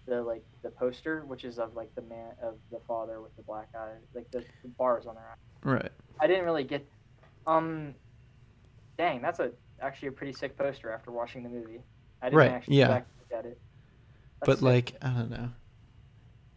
[0.06, 3.42] the like the poster, which is of like the man of the father with the
[3.42, 5.68] black eye, like the, the bars on their eye.
[5.68, 5.92] Right.
[6.20, 6.86] I didn't really get.
[7.46, 7.94] Um,
[8.96, 11.80] dang, that's a actually a pretty sick poster after watching the movie.
[12.22, 12.88] I didn't Right, actually yeah.
[12.94, 13.04] look
[13.38, 13.60] at it.
[14.40, 14.62] That's But sick.
[14.62, 15.50] like, I don't know.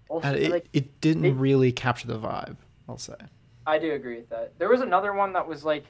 [0.10, 2.58] also, it, like it didn't it- really capture the vibe,
[2.90, 3.16] I'll say.
[3.66, 4.58] I do agree with that.
[4.58, 5.86] There was another one that was like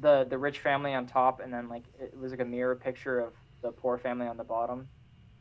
[0.00, 3.20] the the rich family on top, and then like it was like a mirror picture
[3.20, 4.88] of the poor family on the bottom.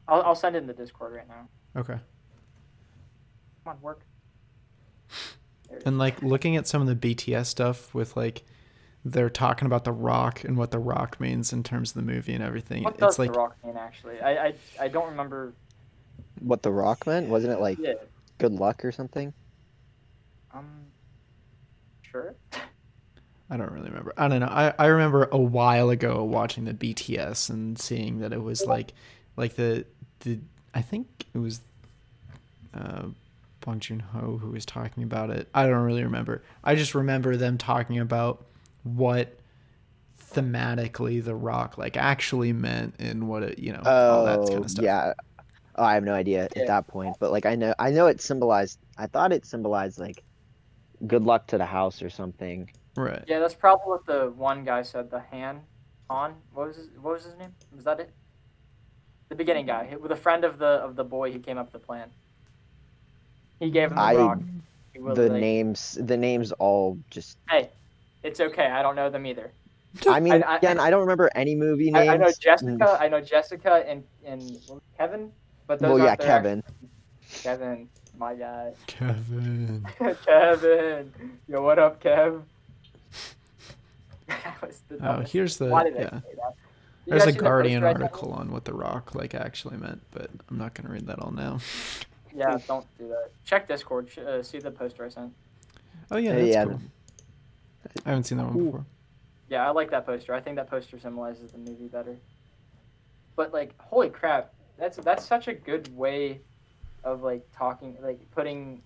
[0.08, 1.48] I'll I'll send it in the Discord right now.
[1.76, 1.98] Okay.
[3.64, 4.02] Come on, work.
[5.70, 5.80] There.
[5.86, 8.44] And like looking at some of the BTS stuff with like
[9.06, 12.34] they're talking about the rock and what the rock means in terms of the movie
[12.34, 12.84] and everything.
[12.84, 14.20] What does it's like the Rock mean actually?
[14.22, 15.54] I, I I don't remember.
[16.40, 17.28] What the Rock meant?
[17.28, 17.94] Wasn't it like Yeah.
[18.38, 19.34] good luck or something?
[20.54, 20.86] Um.
[22.02, 22.36] Sure.
[23.50, 24.14] I don't really remember.
[24.18, 24.48] I don't know.
[24.48, 28.94] I, I remember a while ago watching the BTS and seeing that it was like
[29.36, 29.86] like the
[30.22, 30.40] the
[30.74, 31.62] I think it was
[32.74, 33.04] uh
[33.62, 35.50] Bong Joon Ho who was talking about it.
[35.54, 36.44] I don't really remember.
[36.64, 38.46] I just remember them talking about
[38.84, 39.38] what
[40.34, 44.64] thematically the rock like actually meant and what it you know all that Oh, kind
[44.66, 44.86] of stuff.
[44.86, 45.14] yeah.
[45.76, 46.64] Oh, I have no idea Yeah.
[46.64, 48.80] at that point, but like I know, I know it symbolized.
[48.98, 50.24] I thought it symbolized like
[51.08, 52.70] good luck to the house or something.
[52.96, 53.24] Right.
[53.28, 55.10] Yeah, that's probably what the one guy said.
[55.10, 55.62] The Han,
[56.10, 56.36] Han.
[56.54, 57.54] What was his, what was his name?
[57.76, 58.12] Was that it?
[59.30, 61.82] The beginning guy, with a friend of the of the boy who came up with
[61.82, 62.10] the plan.
[63.60, 64.40] He gave him the I- rock.
[64.94, 67.40] He The like, names, the names all just.
[67.50, 67.70] Hey,
[68.22, 68.68] it's okay.
[68.68, 69.52] I don't know them either.
[70.08, 72.10] I mean, I- again, I don't remember any movie names.
[72.10, 72.32] I, I know.
[72.40, 72.98] Jessica.
[73.00, 75.32] I know Jessica and and what was it, Kevin.
[75.66, 76.60] But those Well, yeah, aren't Kevin.
[76.60, 76.90] actual-
[77.42, 78.74] Kevin, my guy.
[78.86, 79.84] Kevin.
[80.26, 81.12] Kevin,
[81.48, 82.44] yo, what up, Kev?
[84.62, 86.20] That was the Oh, here's the Why did yeah.
[87.06, 90.02] You There's a Guardian poster I sent article on what The Rock like actually meant,
[90.12, 91.60] but I'm not gonna read that all now.
[92.36, 93.32] Yeah, don't do that.
[93.46, 94.18] Check Discord.
[94.18, 95.34] Uh, see the poster I sent.
[96.12, 96.66] Oh yeah, Uh, that's yeah.
[96.66, 96.82] cool.
[98.06, 98.66] I haven't seen that one Ooh.
[98.66, 98.86] before.
[99.50, 100.34] Yeah, I like that poster.
[100.34, 102.18] I think that poster symbolizes the movie better.
[103.36, 106.42] But like, holy crap, that's that's such a good way
[107.04, 108.82] of like talking, like putting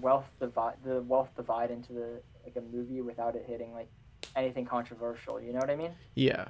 [0.00, 3.88] wealth divide the wealth divide into the like a movie without it hitting like
[4.36, 5.40] anything controversial.
[5.40, 5.92] You know what I mean?
[6.14, 6.48] Yeah.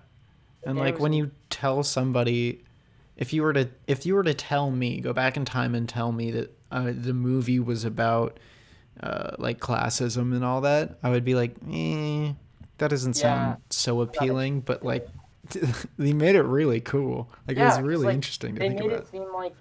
[0.64, 2.62] And It like was- when you tell somebody
[3.16, 5.88] if you were to if you were to tell me go back in time and
[5.88, 8.38] tell me that uh, the movie was about
[9.02, 12.32] uh, like classism and all that, I would be like, eh,
[12.78, 13.56] that doesn't sound Yeah.
[13.70, 14.60] so appealing.
[14.60, 15.08] But like,
[15.98, 17.30] they made it really cool.
[17.48, 18.88] Like it Yeah, was 'cause, really like, interesting to think about.
[18.88, 19.54] They made it seem like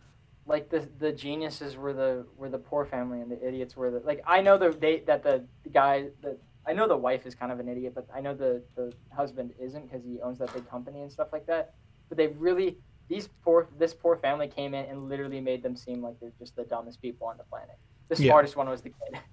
[0.45, 3.99] like the the geniuses were the were the poor family and the idiots were the
[3.99, 6.37] like I know the they that the, the guy the
[6.69, 9.53] I know the wife is kind of an idiot, but I know the the husband
[9.59, 11.73] isn't because he owns that big company and stuff like that.
[12.09, 12.77] But they really
[13.09, 16.55] these poor this poor family came in and literally made them seem like they're just
[16.55, 17.77] the dumbest people on the planet.
[18.09, 18.29] The Yeah.
[18.29, 19.19] smartest one was the kid.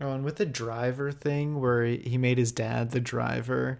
[0.00, 3.78] Oh, and with the driver thing where he made his dad the driver,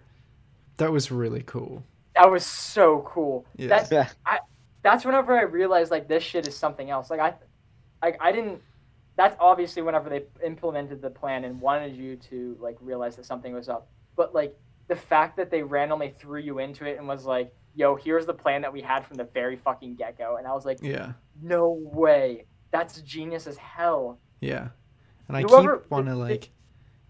[0.77, 1.83] that was really cool.
[2.15, 3.45] That was so cool.
[3.57, 3.67] Yeah.
[3.67, 3.91] That
[4.25, 4.37] Yeah.
[4.83, 7.09] that's whenever I realized like this shit is something else.
[7.09, 7.33] Like I,
[8.01, 8.61] like I didn't.
[9.15, 13.53] That's obviously whenever they implemented the plan and wanted you to like realize that something
[13.53, 13.87] was up.
[14.15, 17.95] But like the fact that they randomly threw you into it and was like, "Yo,
[17.95, 20.65] here's the plan that we had from the very fucking get go," and I was
[20.65, 21.13] like, Yeah.
[21.41, 24.69] "No way, that's genius as hell." Yeah.
[25.27, 26.49] And I Whoever- keep want to like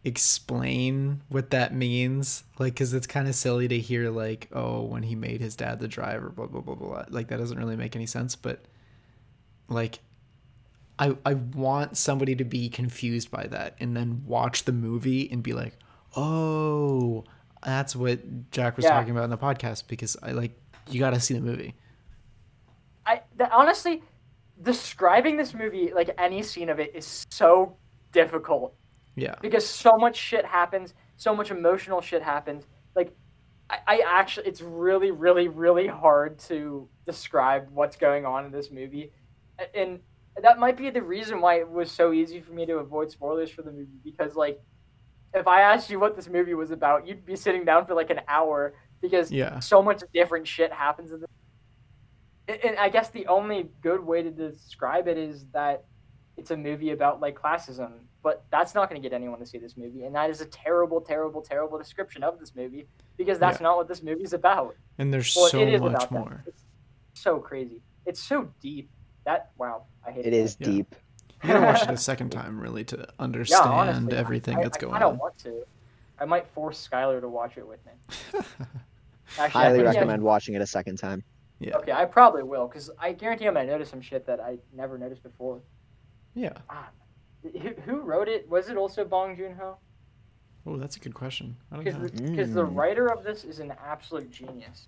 [0.05, 5.03] explain what that means, like, because it's kind of silly to hear like, oh, when
[5.03, 7.05] he made his dad the driver, blah blah blah blah.
[7.09, 8.35] Like that doesn't really make any sense.
[8.35, 8.61] But
[9.69, 9.99] like,
[11.03, 15.41] I I want somebody to be confused by that and then watch the movie and
[15.43, 15.77] be like,
[16.15, 17.23] oh,
[17.65, 18.19] that's what
[18.51, 18.91] Jack was Yeah.
[18.91, 19.87] talking about in the podcast.
[19.87, 20.51] Because I like
[20.89, 21.75] you got to see the movie.
[23.05, 24.03] I that, honestly,
[24.61, 27.77] describing this movie like any scene of it is so
[28.11, 28.75] difficult
[29.15, 29.35] Yeah.
[29.41, 32.65] because so much shit happens, so much emotional shit happens.
[32.95, 33.15] Like,
[33.69, 38.71] I, I actually, it's really, really, really hard to describe what's going on in this
[38.71, 39.11] movie,
[39.73, 39.99] and
[40.41, 43.49] that might be the reason why it was so easy for me to avoid spoilers
[43.51, 44.61] for the movie because, like,
[45.33, 48.09] if I asked you what this movie was about, you'd be sitting down for like
[48.09, 49.59] an hour because Yeah.
[49.59, 51.27] so much different shit happens in the
[52.47, 55.85] and- and I guess the only good way to describe it is that
[56.35, 59.57] it's a movie about like classism, but that's not going to get anyone to see
[59.57, 62.85] this movie, and that is a terrible, terrible, terrible description of this movie
[63.17, 63.63] because that's Yeah.
[63.67, 64.75] not what this movie is about.
[64.97, 66.43] And there's Well, so much more.
[66.45, 66.65] It's
[67.13, 67.81] so crazy.
[68.05, 68.89] It's so deep.
[69.25, 70.67] That wow, I hate It is Yeah.
[70.67, 70.95] deep.
[71.43, 74.81] You gotta watch it a second time really to understand honestly, everything I, that's I,
[74.81, 75.65] going I don't want to.
[76.19, 77.91] I might force Skylar to watch it with me.
[79.37, 81.23] Actually, I Highly think- yeah, recommend watching it a second time.
[81.59, 81.75] yeah.
[81.77, 84.97] Okay, I probably will because I guarantee I'm gonna notice some shit that I never
[84.97, 85.59] noticed before.
[86.35, 86.53] Yeah.
[86.69, 86.89] Ah,
[87.43, 88.47] who, who wrote it?
[88.49, 89.77] Was it also Bong Joon Ho?
[90.65, 91.57] Oh, that's a good question.
[91.75, 92.07] Because know.
[92.07, 92.75] the, 'cause the Mm.
[92.75, 94.87] writer of this is an absolute genius.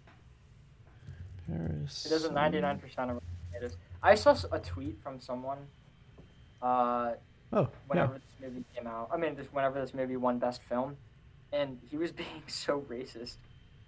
[1.48, 2.06] Paris.
[2.06, 3.22] It does a 99% of
[3.54, 3.78] it is.
[4.06, 5.58] I saw a tweet from someone.
[6.62, 7.14] Uh,
[7.54, 9.10] Oh, whenever this movie came out.
[9.14, 10.98] I mean, just whenever this movie won Best Film,
[11.54, 13.38] and he was being so racist,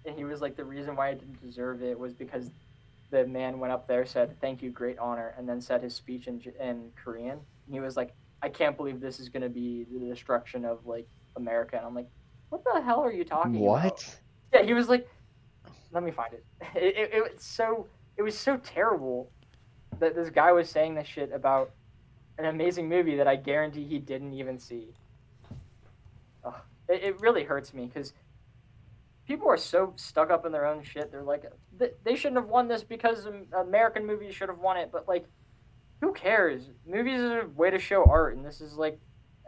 [0.06, 2.50] and he was like, the reason why I didn't deserve it was because
[3.10, 6.28] the man went up there, said, "Thank you, great honor," and then said his speech
[6.28, 7.38] in in Korean.
[7.66, 10.86] And he was like, "I can't believe this is going to be the destruction of
[10.86, 12.08] like America," and I'm like,
[12.50, 14.20] "What the hell are you talking about?" What?
[14.52, 15.08] Yeah, he was like,
[15.90, 19.30] "Let me find it." It, it, it was so it was so terrible
[20.00, 21.70] that this guy was saying this shit about
[22.38, 24.94] an amazing movie that I guarantee he didn't even see.
[26.44, 26.54] Ugh,
[26.88, 28.12] it, it really hurts me because
[29.26, 31.10] people are so stuck up in their own shit.
[31.10, 31.44] They're like,
[32.04, 34.90] they shouldn't have won this because American movies should have won it.
[34.90, 35.26] But like,
[36.00, 36.70] who cares?
[36.86, 38.98] Movies are a way to show art, and this is like,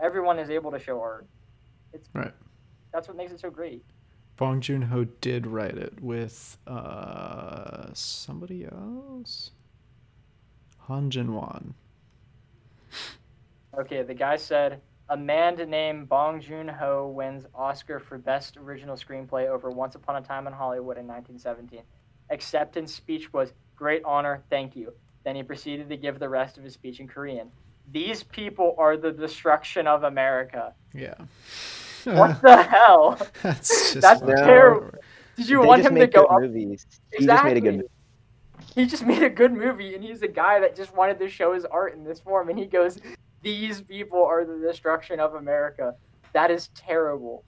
[0.03, 1.27] everyone is able to show art.
[1.93, 2.33] It's Right.
[2.93, 3.85] That's what makes it so great.
[4.37, 9.53] Bong Joon Ho did write it with uh somebody else.
[10.91, 11.75] Han Jin Won.
[13.79, 18.97] Okay, the guy said a man named Bong Joon Ho wins Oscar for Best Original
[18.97, 21.83] Screenplay over Once Upon a Time in Hollywood in 1917.
[22.31, 24.93] acceptance speech was great honor, thank you.
[25.25, 27.51] Then he proceeded to give the rest of his speech in Korean.
[27.93, 30.75] These people are the destruction of America.
[30.93, 31.15] Yeah.
[32.05, 33.19] What the hell?
[33.43, 34.91] That's just That's terrible.
[35.37, 36.41] Did you They want him to go good up?
[36.41, 36.87] movies.
[37.13, 37.89] He just made a good movie.
[38.75, 41.53] He just made a good movie, and he's a guy that just wanted to show
[41.55, 42.49] his art in this form.
[42.49, 42.99] And he goes,
[43.43, 45.95] "These people are the destruction of America."
[46.33, 47.45] That is terrible.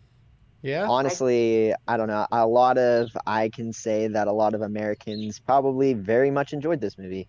[0.62, 0.86] Yeah.
[0.88, 2.26] Honestly, I don't know.
[2.32, 6.80] A lot of I can say that a lot of Americans probably very much enjoyed
[6.80, 7.28] this movie.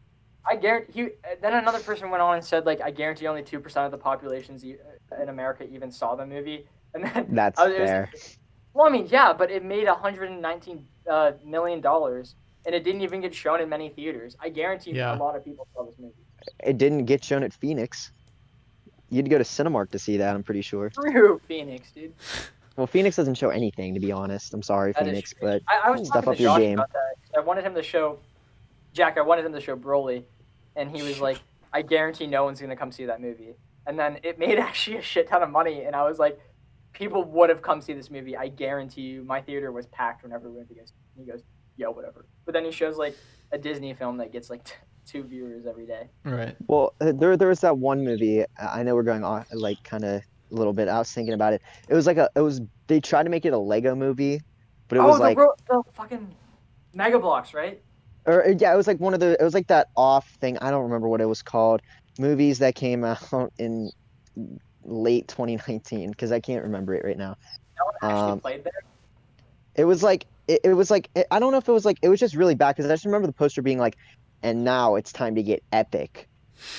[0.50, 1.04] I guarantee.
[1.04, 1.10] He,
[1.42, 3.98] then another person went on and said, "Like I guarantee only two percent of the
[3.98, 4.76] populations e-
[5.22, 7.82] in America even saw the movie." And then That's I was- it
[8.14, 8.38] was-
[8.76, 13.22] Well, I mean, yeah, but it made 119 uh, million dollars, and it didn't even
[13.22, 14.36] get shown in many theaters.
[14.40, 15.16] I guarantee Yeah.
[15.16, 16.14] a lot of people saw this movie.
[16.64, 18.12] It didn't get shown at Phoenix.
[19.10, 20.90] You'd go to Cinemark to see that, I'm pretty sure.
[20.90, 22.14] True, Phoenix, dude.
[22.76, 24.54] Well, Phoenix doesn't show anything, to be honest.
[24.54, 26.60] I'm sorry, That is Phoenix, but I, I was Step talking up to your Josh
[26.60, 26.74] game.
[26.80, 27.16] about that.
[27.22, 28.18] 'cause I wanted him to show
[28.94, 29.18] Jack.
[29.18, 30.24] I wanted him to show Broly,
[30.76, 31.38] and he was like,
[31.72, 35.02] "I guarantee no one's gonna come see that movie." And then it made actually a
[35.04, 36.40] shit ton of money, and I was like,
[36.94, 38.36] "People would have come see this movie.
[38.36, 40.82] I guarantee you." My theater was packed whenever we went to go.
[40.86, 41.44] see it." He goes,
[41.78, 43.16] "Yo, whatever." But then he shows like
[43.52, 44.74] a Disney film that gets like t-
[45.06, 46.10] two viewers every day.
[46.24, 46.56] Right.
[46.68, 48.44] well, uh, there there was that one movie.
[48.60, 50.88] I know we're going on like kind of a little bit.
[50.88, 51.62] I was thinking about it.
[51.90, 54.42] It was like a it was they tried to make it a Lego movie,
[54.88, 56.34] but it oh, was the, like ro- the fucking
[56.94, 57.82] Mega Bloks, right?
[58.26, 60.58] or uh, yeah, it was like one of the it was like that off thing.
[60.60, 61.82] I don't remember what it was called.
[62.20, 63.92] Movies that came out in
[64.86, 67.36] late 2019 because I can't remember it right now.
[67.78, 68.84] No one actually Um, played there.
[69.76, 71.98] It was like it, it was like it, I don't know if it was like
[72.02, 73.98] it was just really bad because I just remember the poster being like,
[74.42, 76.28] and now it's time to get epic,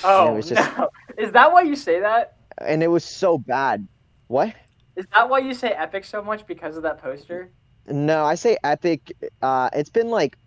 [0.03, 0.89] Oh was just- no!
[1.17, 2.37] Is that why you say that?
[2.59, 3.87] and it was so bad.
[4.27, 4.53] What?
[4.95, 7.51] Is that why you say epic so much because of that poster?
[7.87, 9.11] No, I say epic.
[9.41, 10.37] Uh, it's been like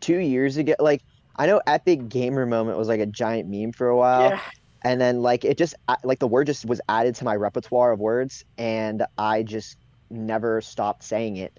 [0.00, 0.74] two years ago.
[0.78, 1.02] Like
[1.36, 4.30] I know epic gamer moment was like a giant meme for a while.
[4.30, 4.40] yeah.
[4.82, 7.98] and then like it just like the word just was added to my repertoire of
[7.98, 9.76] words and i just
[10.10, 11.58] never stopped saying it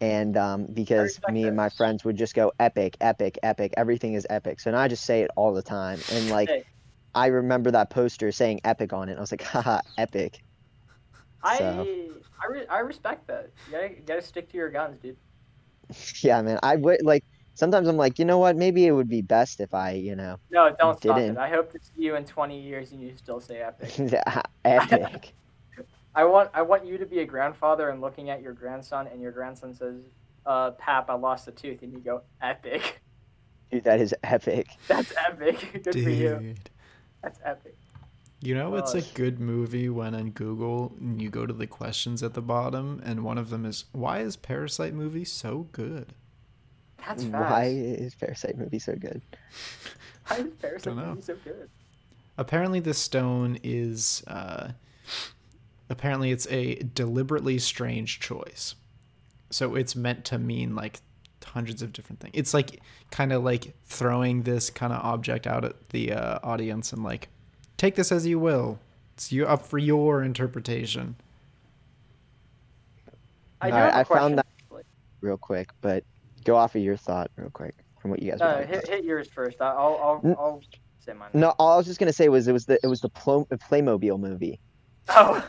[0.00, 4.26] and um because me and my friends would just go epic epic epic everything is
[4.30, 6.64] epic so now i just say it all the time and like Hey.
[7.14, 10.38] i remember that poster saying epic on it i was like haha epic
[11.42, 11.86] I So.
[12.42, 13.50] I, re- I respect that.
[13.66, 15.16] You gotta, you gotta stick to your guns, dude.
[16.22, 19.22] yeah man i would like sometimes i'm like you know what maybe it would be
[19.22, 21.36] best if i you know No, don't stop Didn't.
[21.36, 21.40] it.
[21.40, 23.92] I hope to see you in 20 years and you still say epic.
[24.64, 25.34] epic
[26.14, 29.20] I want I want you to be a grandfather and looking at your grandson and
[29.20, 29.96] your grandson says,
[30.46, 33.00] uh, "Pap, I lost a tooth," and you go, "Epic."
[33.70, 35.82] dude that is epic That's epic.
[35.84, 36.36] Good for you.
[36.40, 36.70] Dude.
[37.22, 37.76] That's epic.
[38.42, 42.32] You know it's a good movie when on Google you go to the questions at
[42.32, 46.14] the bottom and one of them is why is Parasite movie so good?
[47.06, 47.50] That's fast.
[47.50, 49.22] why is parasite movie so good
[50.28, 51.68] Why is Parasite movie so good?
[52.38, 54.70] Apparently the stone is uh
[55.90, 58.74] apparently it's a deliberately strange choice.
[59.50, 61.00] So it's meant to mean like
[61.44, 62.32] hundreds of different things.
[62.34, 66.92] It's like kind of like throwing this kind of object out at the uh, audience
[66.92, 67.28] and like
[67.76, 68.78] take this as you will.
[69.14, 71.16] It's you up for your interpretation.
[73.60, 74.46] I do Alright, have found that-
[75.20, 76.02] real quick but
[76.44, 78.88] go off of your thought real quick from what you guys were No, talking hit,
[78.88, 79.60] hit yours first.
[79.60, 80.62] I- I'll N- I'll, I'll
[81.04, 81.28] say mine.
[81.34, 83.46] No, all I was just gonna say was it was the it was the Plo-
[83.48, 84.58] Playmobil movie.
[85.10, 85.44] Oh,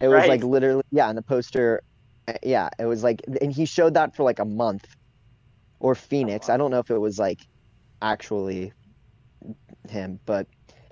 [0.00, 0.28] It was Right.
[0.28, 1.82] like literally yeah, and the poster,
[2.28, 4.86] uh, yeah, it was like, and he showed that for like a month,
[5.80, 6.48] or Phoenix.
[6.48, 6.54] wow.
[6.54, 7.40] I don't know if it was like
[8.02, 8.72] actually
[9.88, 10.46] him, but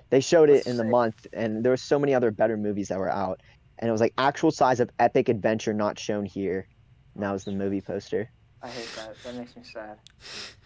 [0.09, 0.91] they showed it That's in the sick.
[0.91, 3.41] month, and there were so many other better movies that were out,
[3.79, 6.67] and it was like actual size of epic adventure not shown here.
[7.13, 8.29] And that was the movie poster.
[8.61, 9.15] I hate that.
[9.23, 9.97] That makes me sad.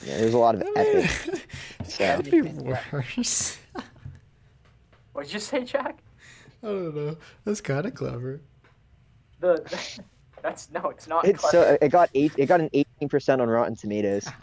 [0.06, 0.96] Yeah, there's a lot of I epic.
[1.28, 1.42] mean,
[1.82, 3.58] it So- could be worse.
[5.14, 6.00] What'd you say, Jack?
[6.63, 7.17] I don't know.
[7.45, 8.41] That's kind of clever.
[9.39, 10.00] The
[10.43, 11.26] that's no, it's not.
[11.26, 11.78] It's clever.
[11.78, 12.34] so it got eight.
[12.38, 14.28] It got an eighteen percent on Rotten Tomatoes.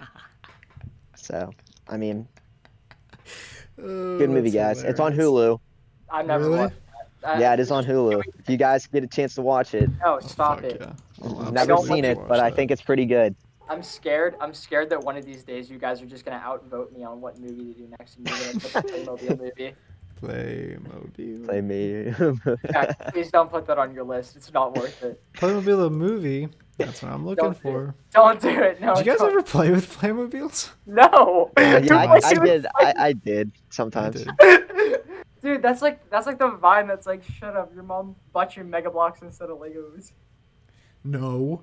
[1.17, 1.51] So
[1.89, 2.27] I mean,
[3.81, 4.83] Oh, good movie, guys.
[4.83, 5.61] It's on Hulu.
[6.11, 6.59] I've never Really?
[6.59, 6.75] watched
[7.23, 7.39] that.
[7.39, 8.23] Yeah, it is on Hulu.
[8.39, 10.81] If you guys get a chance to watch it, No, stop it.
[11.23, 13.35] I've never seen it, but I think it's pretty good.
[13.69, 14.37] I'm scared.
[14.41, 17.21] I'm scared that one of these days you guys are just gonna outvote me on
[17.21, 19.75] what movie to do next, and you're gonna put the Playmobil movie.
[20.21, 21.45] Playmobil.
[21.45, 22.13] Play me.
[22.73, 24.37] Jack, please don't put that on your list.
[24.37, 25.23] It's not worth it.
[25.35, 26.49] Playmobil a movie.
[26.79, 27.95] That's what I'm looking Don't for.
[28.13, 28.81] Don't do it.
[28.81, 28.95] No.
[28.95, 29.31] Did you guys don't.
[29.31, 30.71] ever play with Playmobiles?
[30.87, 31.51] No.
[31.59, 32.67] yeah, Who I, wants I did.
[32.77, 34.25] I, I did sometimes.
[34.25, 34.31] did.
[35.43, 38.65] Dude, that's like that's like the vine that's like, shut up, your mom bought you
[38.65, 40.13] Mega Bloks instead of Legos.
[41.05, 41.63] No.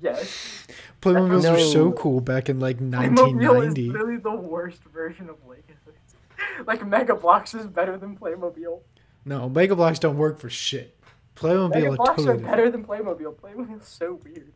[0.00, 0.66] Yes.
[1.00, 3.22] Playmobiles were so cool back in like 1990.
[3.22, 3.88] Playmobil is 1990.
[3.90, 5.94] literally the worst version of Legos.
[6.66, 8.80] like Mega Bloks is better than Playmobil.
[9.24, 10.98] No, Mega Bloks don't work for shit.
[11.36, 13.34] Playmobil Mega are Bloks totally are better than Playmobil.
[13.36, 14.52] Playmobil's so weird.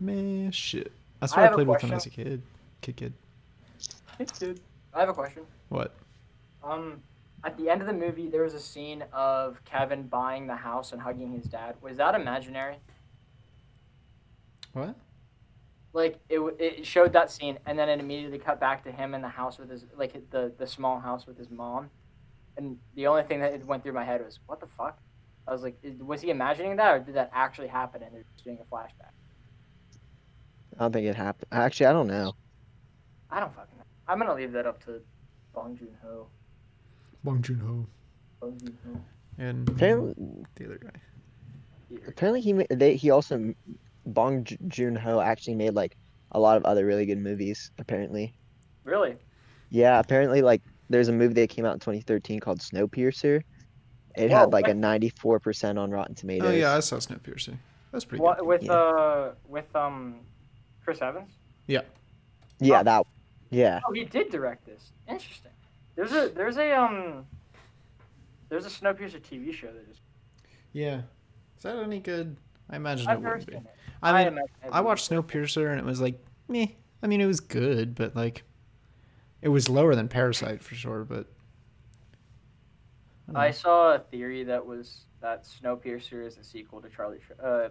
[0.00, 0.92] Man, shit.
[1.20, 2.42] That's I what I, a played with when I was a kid.
[2.80, 3.12] Kid, kid.
[4.16, 4.60] Hey, dude.
[4.94, 5.42] I have a question.
[5.68, 5.94] What?
[6.62, 7.02] Um,
[7.44, 10.92] at the end of the movie, there was a scene of Kevin buying the house
[10.92, 11.76] and hugging his dad.
[11.80, 12.76] Was that imaginary?
[14.72, 14.94] What?
[15.92, 19.22] Like it, it showed that scene, and then it immediately cut back to him in
[19.22, 21.90] the house with his like the the small house with his mom,
[22.56, 24.98] and the only thing that went through my head was, "What the fuck?"
[25.46, 28.44] I was like, "Was he imagining that, or did that actually happen?" And they're just
[28.44, 29.12] doing a flashback.
[30.76, 31.46] I don't think it happened.
[31.50, 32.34] Actually, I don't know.
[33.30, 33.84] I don't fucking know.
[34.06, 35.00] I'm gonna leave that up to
[35.54, 36.28] Bong Joon Ho.
[37.24, 37.86] Bong Joon Ho
[38.40, 39.00] Bong Joon Ho.
[39.38, 40.14] and Apparently,
[40.54, 41.98] the other guy.
[42.06, 43.54] apparently he ma- they he also
[44.12, 45.96] Bong Joon Ho actually made like
[46.32, 47.70] a lot of other really good movies.
[47.78, 48.34] Apparently,
[48.84, 49.16] Really?
[49.70, 49.98] yeah.
[49.98, 53.42] Apparently, like there's a movie that came out in 2013 called Snowpiercer.
[54.16, 56.48] It Whoa, had like a 94% on Rotten Tomatoes.
[56.48, 57.56] Oh yeah, I saw Snowpiercer.
[57.92, 58.46] That's pretty What good.
[58.46, 58.72] with Yeah.
[58.72, 60.20] uh with um
[60.82, 61.30] Chris Evans?
[61.66, 61.82] Yeah,
[62.62, 62.82] Oh.
[62.82, 63.06] that.
[63.50, 63.80] Yeah.
[63.86, 64.92] Oh, he did direct this.
[65.08, 65.52] Interesting.
[65.94, 67.26] There's a there's a um
[68.48, 70.00] there's a Snowpiercer TV show that is.
[70.72, 71.02] Yeah.
[71.56, 72.36] Is that any good?
[72.70, 73.54] I imagine I've it wouldn't be.
[73.56, 73.62] it.
[74.02, 75.10] I mean, it I watched.
[75.10, 76.76] Snowpiercer and it was like, me.
[77.02, 78.42] I mean, it was good, but like,
[79.42, 81.04] it was lower than Parasite for sure.
[81.04, 81.26] But
[83.34, 87.40] I I saw a theory that was that Snowpiercer is a sequel to Charlie Ch-
[87.42, 87.68] uh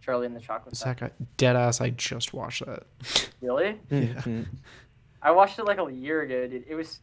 [0.00, 1.10] Charlie and the Chocolate Factory.
[1.36, 1.80] Dead ass.
[1.80, 2.84] I just watched that.
[3.40, 3.80] Really?
[3.90, 4.22] Yeah.
[5.20, 6.64] I watched it like a year ago, dude.
[6.68, 7.00] It was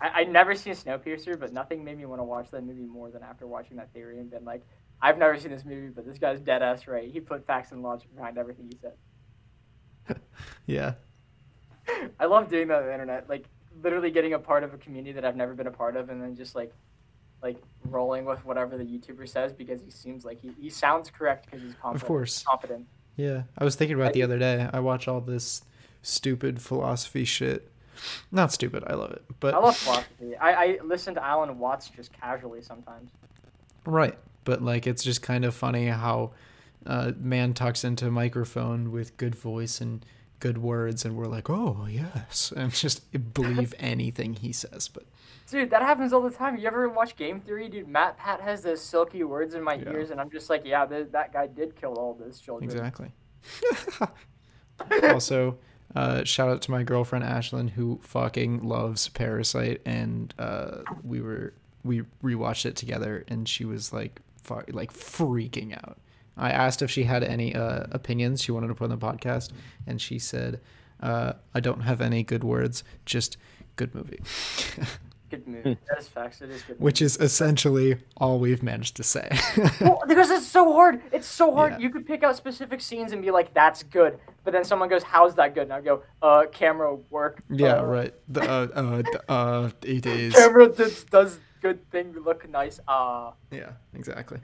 [0.00, 3.10] I I'd never seen Snowpiercer, but nothing made me want to watch that movie more
[3.10, 4.66] than after watching that theory and been like,
[5.00, 7.10] I've never seen this movie, but this guy's dead ass right.
[7.10, 8.94] He put facts and logic behind everything he said.
[10.66, 10.94] Yeah.
[12.20, 13.44] I love doing that on the internet, like
[13.82, 16.20] literally getting a part of a community that I've never been a part of, and
[16.22, 16.72] then just like,
[17.42, 21.46] like rolling with whatever the YouTuber says because he seems like he, he sounds correct
[21.46, 22.02] because he's confident.
[22.02, 22.42] Of course.
[22.42, 22.86] confident.
[23.16, 23.42] Yeah.
[23.56, 24.68] I was thinking about I- the other day.
[24.72, 25.62] I watch all this
[26.02, 27.70] stupid philosophy shit.
[28.30, 28.84] Not stupid.
[28.86, 29.24] I love it.
[29.40, 30.36] But I love philosophy.
[30.36, 33.10] I, I listen to Alan Watts just casually sometimes.
[33.84, 34.16] Right.
[34.48, 36.32] But like it's just kind of funny how
[36.86, 40.06] uh, man talks into a microphone with good voice and
[40.40, 43.02] good words and we're like, "Oh, yes." And just
[43.34, 44.88] believe anything he says.
[44.88, 45.04] But
[45.50, 46.56] Dude, that happens all the time.
[46.56, 47.88] You ever watch Game Theory, dude?
[47.88, 49.90] MatPat has those silky words in my Yeah.
[49.92, 52.70] ears, and I'm just like, yeah, th- that guy did kill all those children.
[52.70, 53.10] exactly.
[55.02, 55.58] also,
[55.94, 61.52] uh, shout out to my girlfriend Ashlyn who fucking loves Parasite and uh, we were
[61.84, 65.98] we rewatched it together and she was like fu- like freaking out.
[66.36, 69.50] I asked if she had any uh, opinions she wanted to put on the podcast,
[69.86, 70.60] and she said,
[71.00, 73.36] uh, "I don't have any good words, just
[73.76, 74.20] good movie,"
[75.30, 75.76] Good movie.
[75.90, 76.40] that is facts.
[76.40, 76.80] It is good.
[76.80, 79.28] which is essentially all we've managed to say.
[79.80, 81.02] well, because it's so hard.
[81.12, 81.72] It's so hard.
[81.72, 81.78] Yeah.
[81.80, 85.02] You could pick out specific scenes and be like, "That's good," but then someone goes,
[85.02, 88.14] "How's that good?" And I go, "Uh, camera work." yeah, uh, right.
[88.28, 90.34] The, uh, uh, the, uh, it is.
[90.34, 92.80] Camera does, does good thing you look nice.
[92.88, 94.38] Ah, Yeah, exactly.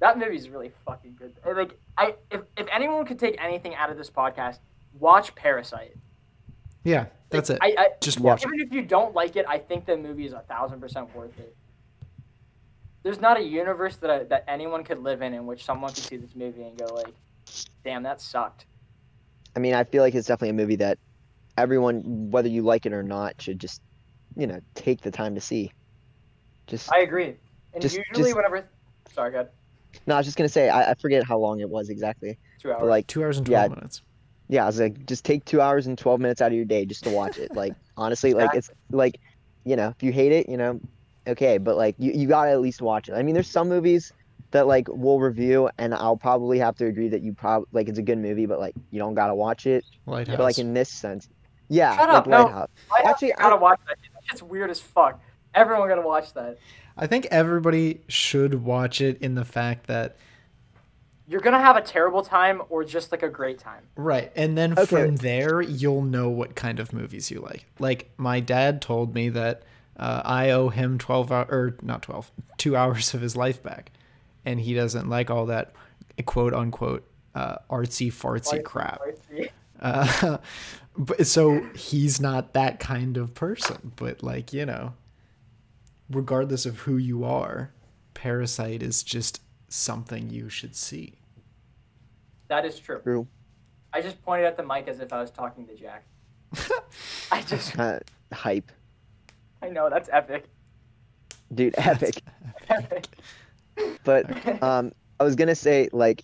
[0.00, 1.34] that movie's really fucking good.
[1.46, 4.58] Uh, Like, I if if anyone could take anything out of this podcast,
[4.98, 5.96] watch Parasite.
[6.84, 7.58] Yeah, that's it.
[7.62, 8.24] I, I Just Yeah.
[8.26, 8.48] watch it.
[8.48, 11.38] even if you don't like it, I think the movie is a thousand percent worth
[11.38, 11.56] it.
[13.02, 16.04] There's not a universe that I, that anyone could live in in which someone could
[16.04, 17.14] see this movie and go like,
[17.84, 18.66] "Damn, that sucked."
[19.56, 20.98] I mean, I feel like it's definitely a movie that
[21.56, 23.80] everyone, whether you like it or not, should just,
[24.36, 25.70] you know, take the time to see.
[26.66, 27.36] Just I agree.
[27.72, 28.64] And Just- usually, just- whenever,
[29.12, 29.48] sorry, God,
[30.06, 32.70] no, I was just gonna say I, I forget how long it was exactly, two
[32.72, 32.80] hours.
[32.80, 33.66] but like Two hours and Yeah.
[33.66, 34.02] twelve minutes.
[34.48, 36.84] yeah, I was like, just take two hours and twelve minutes out of your day
[36.86, 37.54] just to watch it.
[37.54, 39.20] Like honestly, like it's like,
[39.64, 40.80] you know, if you hate it, you know,
[41.26, 43.14] okay, but like you, you gotta at least watch it.
[43.14, 44.12] I mean, there's some movies
[44.50, 47.98] that like we'll review, and I'll probably have to agree that you probably like it's
[47.98, 49.84] a good movie, but like you don't gotta watch it.
[50.06, 50.36] Lighthouse.
[50.36, 51.28] But like in this sense,
[51.68, 52.42] yeah, Shut like up, no.
[52.44, 52.68] Lighthouse.
[52.92, 53.96] I actually, actually gotta I- watch that.
[54.14, 55.20] That shit's weird as fuck.
[55.54, 56.58] Everyone gotta watch that.
[56.96, 60.16] I think everybody should watch it in the fact that
[61.26, 63.82] You're gonna have a terrible time or just like a great time.
[63.96, 64.84] right, and then Okay.
[64.86, 67.64] from there you'll know what kind of movies you like.
[67.78, 69.62] Like my dad told me that
[69.96, 73.90] uh, I owe him twelve hour or not twelve, two hours of his life back,
[74.44, 75.72] and he doesn't like all that
[76.26, 79.00] quote unquote uh, artsy fartsy Like, crap.
[79.00, 80.38] like, Uh,
[80.96, 83.92] but so he's not that kind of person.
[83.96, 84.92] But like you know,
[86.14, 87.70] regardless of who you are,
[88.14, 91.14] Parasite is just something you should see.
[92.48, 93.00] That is true.
[93.02, 93.26] True.
[93.92, 96.04] I just pointed at the mic as if I was talking to Jack.
[97.32, 97.98] I just, Uh,
[98.32, 98.70] hype,
[99.62, 100.48] I know that's epic.
[101.54, 102.20] dude, epic.
[102.68, 103.06] epic.
[104.04, 106.22] But um, I was gonna say like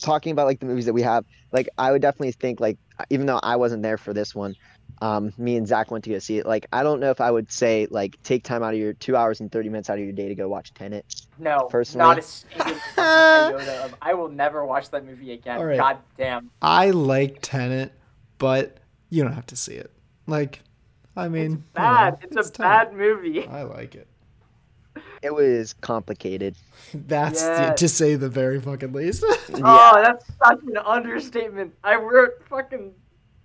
[0.00, 1.24] talking about like the movies that we have.
[1.52, 2.78] Like I would definitely think like
[3.10, 4.54] even though I wasn't there for this one,
[5.00, 6.46] um, me and Zach went to go see it.
[6.46, 9.16] Like I don't know if I would say like take time out of your two
[9.16, 11.22] hours and thirty minutes out of your day to go watch Tenet.
[11.38, 12.72] no, Personally- not a single
[13.84, 13.94] of.
[14.02, 15.58] I will never watch that movie again.
[15.58, 15.78] All right.
[15.78, 16.50] God damn.
[16.62, 17.92] I like Tenet,
[18.38, 18.78] but
[19.10, 19.92] you don't have to see it.
[20.26, 20.62] Like,
[21.16, 22.14] I mean, you Bad.
[22.14, 22.58] know, it's, a Tenet.
[22.58, 23.46] bad movie.
[23.46, 24.06] I like it.
[25.22, 26.54] It was complicated.
[26.94, 27.72] That's Yeah.
[27.72, 29.24] to say the very fucking least.
[29.60, 31.74] Oh, that's such an understatement.
[31.82, 32.92] I wrote fucking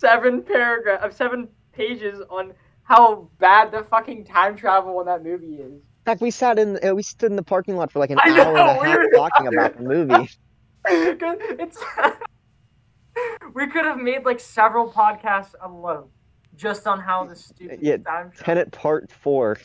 [0.04, 2.52] seven paragraph, of seven pages on
[2.82, 5.72] how bad the fucking time travel in that movie is.
[5.72, 8.18] In fact, we sat in uh, we stood in the parking lot for like an
[8.22, 10.28] I hour know, and a half talking about the movie.
[10.86, 11.82] it's
[13.54, 16.08] we could have made like several podcasts alone
[16.54, 18.44] just on how the stupid Yeah, time travel.
[18.44, 19.56] Tenet Part Four.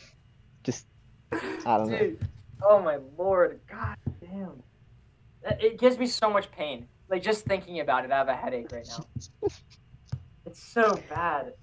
[0.64, 0.86] Just
[1.32, 2.12] I don't know.
[2.62, 4.62] Oh my lord, god damn.
[5.60, 6.86] It gives me so much pain.
[7.10, 9.06] Like just thinking about it, I have a headache right now.
[10.50, 11.54] It's so bad.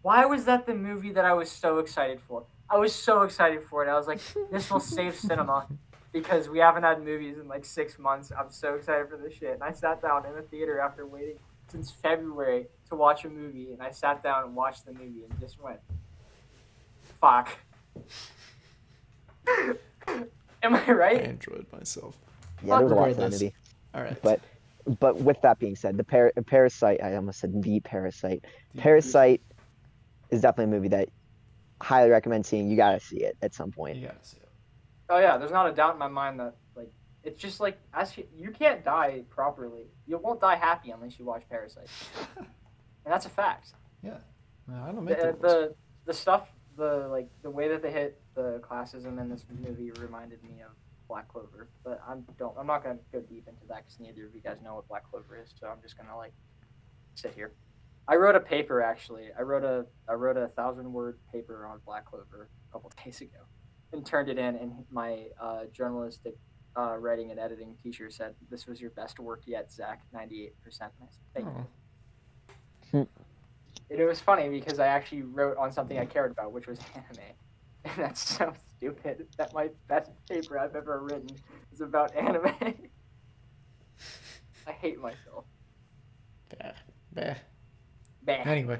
[0.00, 2.44] Why was that the movie that I was so excited for?
[2.70, 3.90] I was so excited for it.
[3.90, 4.18] I was like,
[4.50, 5.66] this will save cinema
[6.10, 8.32] because we haven't had movies in like six months.
[8.36, 9.52] I'm so excited for this shit.
[9.52, 11.36] And I sat down in the theater after waiting
[11.68, 15.38] since February to watch a movie, and I sat down and watched the movie and
[15.38, 15.80] just went,
[17.20, 17.50] fuck.
[20.08, 20.26] Am
[20.62, 20.88] I right?
[20.88, 21.24] I right?
[21.24, 22.16] enjoyed myself.
[22.64, 23.38] Yeah, there was a lot of Regardless.
[23.38, 23.56] sanity.
[23.94, 24.22] All right.
[24.22, 24.40] But
[24.86, 28.44] but with that being said, the par- Parasite, I almost said the Parasite.
[28.76, 29.42] Parasite
[30.30, 31.08] is definitely a movie that
[31.80, 32.68] highly recommend seeing.
[32.68, 33.96] You gotta see it at some point.
[33.96, 34.48] you gotta see it.
[35.08, 36.90] Oh yeah, there's not a doubt in my mind that like
[37.22, 39.86] it's just like as you, you can't die properly.
[40.06, 41.88] You won't die happy unless you watch Parasite,
[42.36, 42.46] and
[43.04, 43.74] that's a fact.
[44.02, 44.16] No,
[44.82, 45.74] I don't make the, the
[46.06, 50.42] the stuff the like the way that they hit the classism in this movie reminded
[50.42, 50.70] me of
[51.12, 54.34] Black Clover, but I'm don't I'm not gonna go deep into that because neither of
[54.34, 56.32] you guys know what Black Clover is, so I'm just gonna like
[57.16, 57.52] sit here.
[58.08, 59.28] I wrote a paper actually.
[59.38, 63.20] I wrote a I wrote a thousand word paper on Black Clover a couple days
[63.20, 63.40] ago,
[63.92, 64.56] and turned it in.
[64.56, 66.34] And my uh, journalistic
[66.78, 70.00] uh, writing and editing teacher said this was your best work yet, Zach.
[70.14, 70.92] Ninety eight percent.
[71.34, 71.66] Thank you.
[72.94, 73.08] Oh.
[73.90, 76.78] And it was funny because I actually wrote on something I cared about, which was
[76.94, 77.34] anime.
[77.96, 81.28] That's so stupid that my best paper I've ever written
[81.72, 82.54] is about anime.
[84.66, 85.44] I hate myself.
[86.50, 86.72] Bah,
[87.12, 87.34] bah.
[88.24, 88.32] Bah.
[88.44, 88.78] Anyway,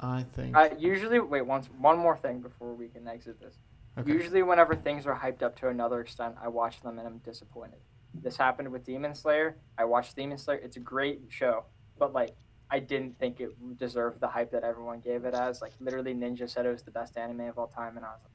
[0.00, 0.56] I think.
[0.56, 3.54] Uh, usually, wait, once, one more thing before we can exit this.
[3.96, 4.10] okay.
[4.12, 7.78] Usually, whenever things are hyped up to another extent, I watch them and I'm disappointed.
[8.14, 9.56] This happened with Demon Slayer.
[9.76, 10.58] I watched Demon Slayer.
[10.58, 11.64] It's a great show,
[11.98, 12.34] but like,
[12.70, 15.62] I didn't think it deserved the hype that everyone gave it as.
[15.62, 18.20] Like, literally, Ninja said it was the best anime of all time, and I was
[18.24, 18.32] like,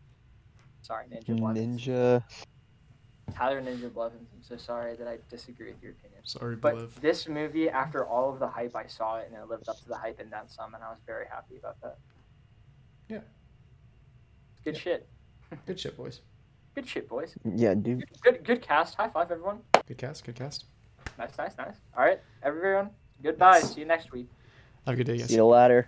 [0.82, 1.82] sorry, Ninja Blevins.
[1.86, 2.24] Ninja.
[3.36, 4.28] Tyler Ninja Blevins.
[4.36, 6.22] I'm so sorry that I disagree with your opinion.
[6.24, 6.94] Sorry, But Bliv.
[7.02, 9.88] this movie, after all of the hype, I saw it and it lived up to
[9.88, 11.98] the hype and then some, and I was very happy about that.
[13.10, 13.20] Yeah.
[14.64, 14.82] Good Yeah.
[14.82, 15.10] shit.
[15.66, 16.22] Good shit, boys.
[16.76, 17.36] Good shit, boys.
[17.46, 18.00] Yeah, dude.
[18.00, 18.96] Good, good, good cast.
[18.96, 19.60] High five, everyone.
[19.88, 20.24] Good cast.
[20.26, 20.66] Good cast.
[21.20, 21.76] Nice, nice, nice.
[21.96, 22.90] All right, everyone.
[23.24, 23.58] Goodbye.
[23.58, 23.74] Yes.
[23.74, 24.28] See you next week.
[24.86, 25.30] Have a good day, guys.
[25.30, 25.88] See you ladder.